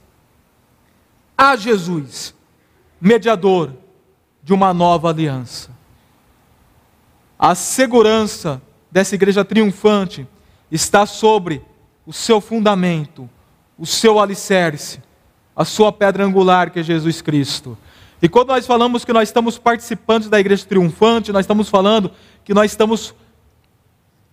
A 1.37 1.55
Jesus, 1.55 2.35
mediador 3.03 3.73
de 4.41 4.53
uma 4.53 4.73
nova 4.73 5.09
aliança. 5.09 5.71
A 7.37 7.53
segurança 7.53 8.61
dessa 8.89 9.13
igreja 9.13 9.43
triunfante 9.43 10.25
está 10.71 11.05
sobre 11.05 11.61
o 12.05 12.13
seu 12.13 12.39
fundamento, 12.39 13.29
o 13.77 13.85
seu 13.85 14.21
alicerce, 14.21 15.01
a 15.53 15.65
sua 15.65 15.91
pedra 15.91 16.23
angular, 16.23 16.71
que 16.71 16.79
é 16.79 16.83
Jesus 16.83 17.21
Cristo. 17.21 17.77
E 18.21 18.29
quando 18.29 18.47
nós 18.47 18.65
falamos 18.65 19.03
que 19.03 19.11
nós 19.11 19.27
estamos 19.27 19.57
participantes 19.57 20.29
da 20.29 20.39
igreja 20.39 20.65
triunfante, 20.65 21.33
nós 21.33 21.43
estamos 21.43 21.67
falando 21.67 22.09
que 22.45 22.53
nós 22.53 22.71
estamos 22.71 23.13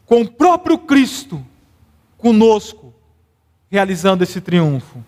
com 0.07 0.23
o 0.23 0.31
próprio 0.31 0.79
Cristo 0.79 1.45
conosco, 2.17 2.95
realizando 3.69 4.23
esse 4.23 4.41
triunfo. 4.41 5.05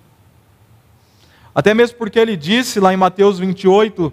Até 1.55 1.75
mesmo 1.75 1.99
porque 1.99 2.19
ele 2.19 2.37
disse 2.37 2.81
lá 2.81 2.93
em 2.93 2.97
Mateus 2.97 3.39
28, 3.39 4.13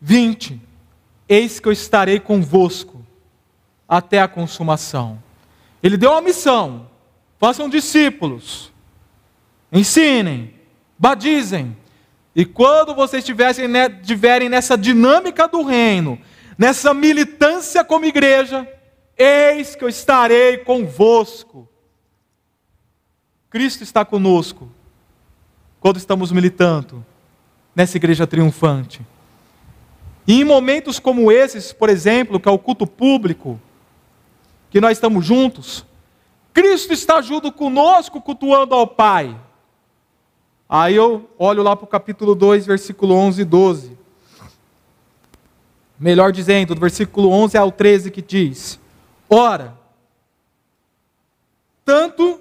20: 0.00 0.60
Eis 1.28 1.60
que 1.60 1.68
eu 1.68 1.72
estarei 1.72 2.18
convosco 2.18 3.04
até 3.88 4.20
a 4.20 4.28
consumação. 4.28 5.22
Ele 5.82 5.96
deu 5.96 6.10
uma 6.10 6.20
missão: 6.20 6.88
façam 7.38 7.68
discípulos, 7.68 8.72
ensinem, 9.70 10.54
batizem. 10.98 11.76
E 12.34 12.44
quando 12.44 12.94
vocês 12.94 13.24
estiverem 13.24 14.48
nessa 14.48 14.76
dinâmica 14.76 15.48
do 15.48 15.62
reino, 15.62 16.18
nessa 16.58 16.92
militância 16.92 17.82
como 17.82 18.04
igreja, 18.04 18.68
eis 19.16 19.74
que 19.74 19.84
eu 19.84 19.88
estarei 19.88 20.58
convosco. 20.58 21.68
Cristo 23.50 23.82
está 23.82 24.04
conosco 24.04 24.68
quando 25.80 25.98
estamos 25.98 26.32
militando 26.32 27.04
nessa 27.74 27.96
igreja 27.96 28.26
triunfante. 28.26 29.00
E 30.26 30.40
em 30.40 30.44
momentos 30.44 30.98
como 30.98 31.30
esses, 31.30 31.72
por 31.72 31.88
exemplo, 31.88 32.40
que 32.40 32.48
é 32.48 32.52
o 32.52 32.58
culto 32.58 32.86
público, 32.86 33.60
que 34.70 34.80
nós 34.80 34.96
estamos 34.96 35.24
juntos, 35.24 35.86
Cristo 36.52 36.92
está 36.92 37.20
junto 37.22 37.52
conosco, 37.52 38.20
cultuando 38.20 38.74
ao 38.74 38.86
Pai. 38.86 39.38
Aí 40.68 40.96
eu 40.96 41.30
olho 41.38 41.62
lá 41.62 41.76
para 41.76 41.84
o 41.84 41.88
capítulo 41.88 42.34
2, 42.34 42.66
versículo 42.66 43.14
11 43.14 43.42
e 43.42 43.44
12. 43.44 43.98
Melhor 45.98 46.32
dizendo, 46.32 46.74
do 46.74 46.80
versículo 46.80 47.30
11 47.30 47.56
ao 47.56 47.70
13, 47.70 48.10
que 48.10 48.20
diz: 48.20 48.80
Ora, 49.30 49.78
tanto 51.84 52.40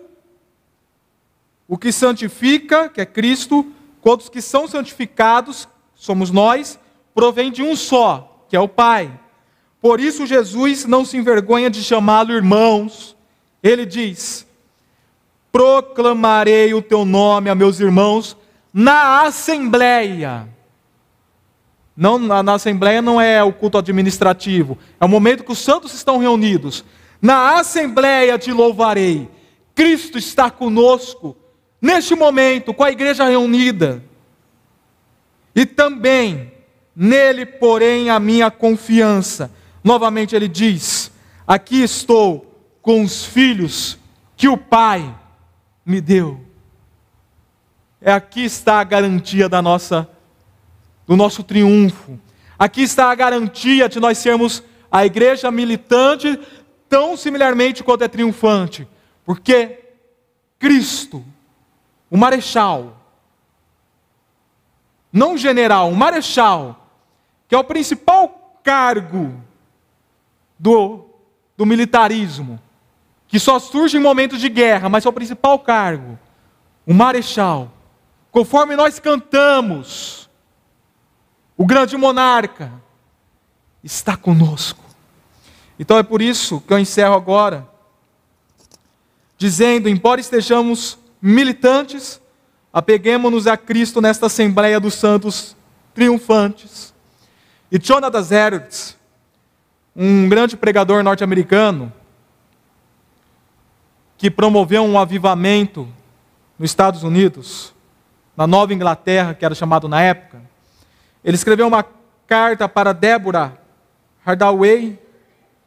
o 1.67 1.77
que 1.77 1.91
santifica, 1.91 2.89
que 2.89 3.01
é 3.01 3.05
Cristo, 3.05 3.65
quanto 4.01 4.21
os 4.21 4.29
que 4.29 4.41
são 4.41 4.67
santificados, 4.67 5.67
somos 5.95 6.31
nós, 6.31 6.79
provém 7.13 7.51
de 7.51 7.63
um 7.63 7.75
só, 7.75 8.45
que 8.49 8.55
é 8.55 8.59
o 8.59 8.67
Pai 8.67 9.11
por 9.85 9.99
isso, 9.99 10.25
Jesus 10.25 10.83
não 10.85 11.05
se 11.05 11.15
envergonha 11.15 11.69
de 11.69 11.83
chamá-lo 11.83 12.33
irmãos. 12.33 13.15
Ele 13.61 13.85
diz: 13.85 14.43
Proclamarei 15.51 16.73
o 16.73 16.81
teu 16.81 17.05
nome 17.05 17.51
a 17.51 17.53
meus 17.53 17.79
irmãos 17.79 18.35
na 18.73 19.21
assembleia. 19.21 20.49
Não, 21.95 22.17
na, 22.17 22.41
na 22.41 22.53
assembleia 22.55 22.99
não 22.99 23.21
é 23.21 23.43
o 23.43 23.53
culto 23.53 23.77
administrativo, 23.77 24.75
é 24.99 25.05
o 25.05 25.07
momento 25.07 25.43
que 25.43 25.51
os 25.51 25.59
santos 25.59 25.93
estão 25.93 26.17
reunidos. 26.17 26.83
Na 27.21 27.59
assembleia 27.59 28.39
te 28.39 28.51
louvarei. 28.51 29.29
Cristo 29.75 30.17
está 30.17 30.49
conosco 30.49 31.37
neste 31.81 32.15
momento, 32.15 32.73
com 32.73 32.83
a 32.83 32.91
igreja 32.91 33.27
reunida. 33.27 34.03
E 35.55 35.65
também 35.65 36.51
nele, 36.95 37.45
porém, 37.45 38.09
a 38.09 38.19
minha 38.19 38.49
confiança 38.49 39.51
Novamente 39.85 40.35
ele 40.35 40.47
diz: 40.47 41.11
Aqui 41.45 41.83
estou 41.83 42.59
com 42.81 43.03
os 43.03 43.23
filhos 43.23 43.99
que 44.35 44.47
o 44.47 44.57
Pai 44.57 45.15
me 45.85 46.01
deu. 46.01 46.43
É 48.01 48.11
aqui 48.11 48.45
está 48.45 48.79
a 48.79 48.83
garantia 48.83 49.47
da 49.47 49.61
nossa 49.61 50.09
do 51.05 51.15
nosso 51.15 51.43
triunfo. 51.43 52.19
Aqui 52.57 52.81
está 52.81 53.11
a 53.11 53.15
garantia 53.15 53.87
de 53.87 53.99
nós 53.99 54.17
sermos 54.17 54.63
a 54.91 55.05
igreja 55.05 55.51
militante 55.51 56.39
tão 56.89 57.15
similarmente 57.15 57.83
quanto 57.83 58.03
é 58.03 58.07
triunfante, 58.07 58.87
porque 59.23 59.83
Cristo, 60.57 61.23
o 62.15 62.17
marechal, 62.17 62.95
não 65.11 65.37
general, 65.37 65.91
o 65.91 65.95
marechal, 65.97 66.87
que 67.45 67.53
é 67.53 67.57
o 67.57 67.63
principal 67.65 68.57
cargo 68.63 69.33
do, 70.57 71.09
do 71.57 71.65
militarismo, 71.65 72.57
que 73.27 73.37
só 73.37 73.59
surge 73.59 73.97
em 73.97 73.99
momentos 73.99 74.39
de 74.39 74.47
guerra, 74.47 74.87
mas 74.87 75.05
é 75.05 75.09
o 75.09 75.11
principal 75.11 75.59
cargo, 75.59 76.17
o 76.87 76.93
marechal. 76.93 77.69
Conforme 78.31 78.77
nós 78.77 78.97
cantamos, 78.97 80.29
o 81.57 81.65
grande 81.65 81.97
monarca 81.97 82.71
está 83.83 84.15
conosco. 84.15 84.85
Então 85.77 85.97
é 85.97 86.03
por 86.03 86.21
isso 86.21 86.61
que 86.61 86.71
eu 86.71 86.79
encerro 86.79 87.13
agora, 87.13 87.67
dizendo: 89.37 89.89
embora 89.89 90.21
estejamos 90.21 90.97
militantes, 91.25 92.21
apeguemos-nos 92.71 93.47
a 93.47 93.57
Cristo 93.57 93.99
nesta 93.99 94.27
Assembleia 94.27 94.79
dos 94.79 94.93
Santos 94.93 95.55
triunfantes. 95.91 96.93
E 97.71 97.79
Jonathan 97.79 98.19
Edwards, 98.19 98.95
um 99.95 100.29
grande 100.29 100.55
pregador 100.55 101.03
norte-americano, 101.03 101.91
que 104.19 104.29
promoveu 104.29 104.83
um 104.83 104.99
avivamento 104.99 105.87
nos 106.59 106.69
Estados 106.69 107.01
Unidos, 107.01 107.73
na 108.37 108.45
Nova 108.45 108.73
Inglaterra, 108.73 109.33
que 109.33 109.43
era 109.43 109.55
chamado 109.55 109.87
na 109.87 110.01
época, 110.01 110.39
ele 111.23 111.35
escreveu 111.35 111.67
uma 111.67 111.83
carta 112.27 112.69
para 112.69 112.93
Débora 112.93 113.59
Hardaway 114.23 114.99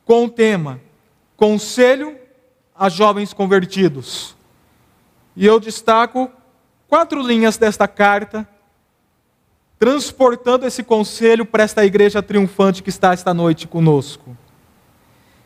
com 0.04 0.26
o 0.26 0.30
tema 0.30 0.80
Conselho 1.36 2.16
a 2.76 2.88
jovens 2.88 3.32
convertidos. 3.32 4.37
E 5.38 5.46
eu 5.46 5.60
destaco 5.60 6.28
quatro 6.88 7.22
linhas 7.22 7.56
desta 7.56 7.86
carta, 7.86 8.46
transportando 9.78 10.66
esse 10.66 10.82
conselho 10.82 11.46
para 11.46 11.62
esta 11.62 11.86
igreja 11.86 12.20
triunfante 12.20 12.82
que 12.82 12.88
está 12.88 13.12
esta 13.12 13.32
noite 13.32 13.68
conosco. 13.68 14.36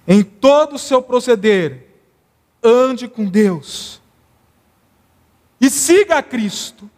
Em 0.09 0.23
todo 0.23 0.77
o 0.77 0.79
seu 0.79 1.03
proceder, 1.03 1.89
ande 2.63 3.07
com 3.07 3.27
Deus 3.27 4.01
e 5.61 5.69
siga 5.69 6.17
a 6.17 6.23
Cristo 6.23 6.91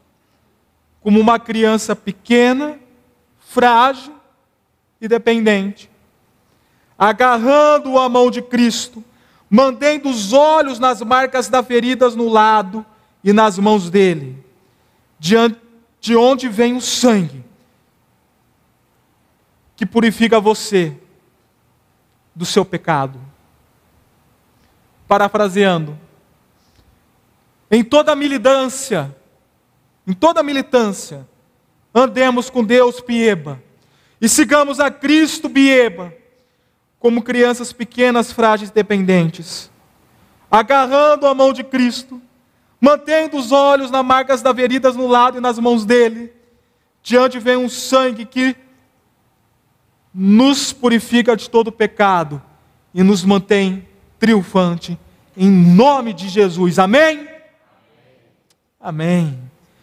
como 1.01 1.19
uma 1.19 1.41
criança 1.41 1.97
pequena, 1.97 2.79
frágil 3.41 4.15
e 5.01 5.09
dependente, 5.09 5.91
agarrando 6.97 7.99
a 7.99 8.09
mão 8.09 8.31
de 8.31 8.41
Cristo, 8.41 9.03
mantendo 9.55 10.09
os 10.09 10.33
olhos 10.33 10.81
nas 10.81 11.01
marcas 11.01 11.47
das 11.47 11.65
feridas 11.65 12.17
no 12.17 12.29
lado 12.29 12.85
e 13.23 13.33
nas 13.33 13.57
mãos 13.57 13.89
dele, 13.89 14.45
de 15.17 16.17
onde 16.17 16.49
vem 16.49 16.75
o 16.75 16.81
sangue 16.81 17.45
que 19.77 19.87
purifica 19.87 20.41
você 20.41 20.97
do 22.35 22.45
seu 22.45 22.65
pecado. 22.65 23.21
Parafraseando, 25.07 25.97
em 27.71 27.85
toda 27.85 28.17
militância, 28.17 29.15
em 30.05 30.13
toda 30.13 30.43
militância, 30.43 31.29
andemos 31.95 32.51
com 32.51 32.65
Deus, 32.65 33.01
Pieba, 33.01 33.63
e 34.21 34.29
sigamos 34.29 34.81
a 34.81 34.91
Cristo, 34.91 35.49
Bieba, 35.49 36.13
como 37.05 37.23
crianças 37.23 37.71
pequenas, 37.71 38.33
frágeis, 38.33 38.71
dependentes, 38.71 39.71
agarrando 40.51 41.27
a 41.27 41.35
mão 41.35 41.53
de 41.53 41.63
Cristo, 41.63 42.19
mantendo 42.81 43.37
os 43.37 43.53
olhos 43.53 43.91
nas 43.91 44.03
marcas 44.03 44.41
das 44.41 44.57
feridas 44.57 44.97
no 44.97 45.07
lado 45.07 45.37
e 45.37 45.41
nas 45.41 45.59
mãos 45.59 45.85
dele, 45.85 46.33
diante 47.03 47.39
vem 47.39 47.59
um 47.59 47.69
sangue 47.69 48.25
que 48.25 48.57
nos 50.15 50.73
purifica 50.73 51.37
de 51.37 51.51
todo 51.51 51.71
pecado 51.71 52.41
e 52.95 53.03
nos 53.03 53.23
mantém 53.23 53.87
triunfante, 54.19 54.99
em 55.37 55.51
nome 55.51 56.15
de 56.15 56.27
Jesus. 56.27 56.79
Amém? 56.79 57.29
Amém. 58.81 59.44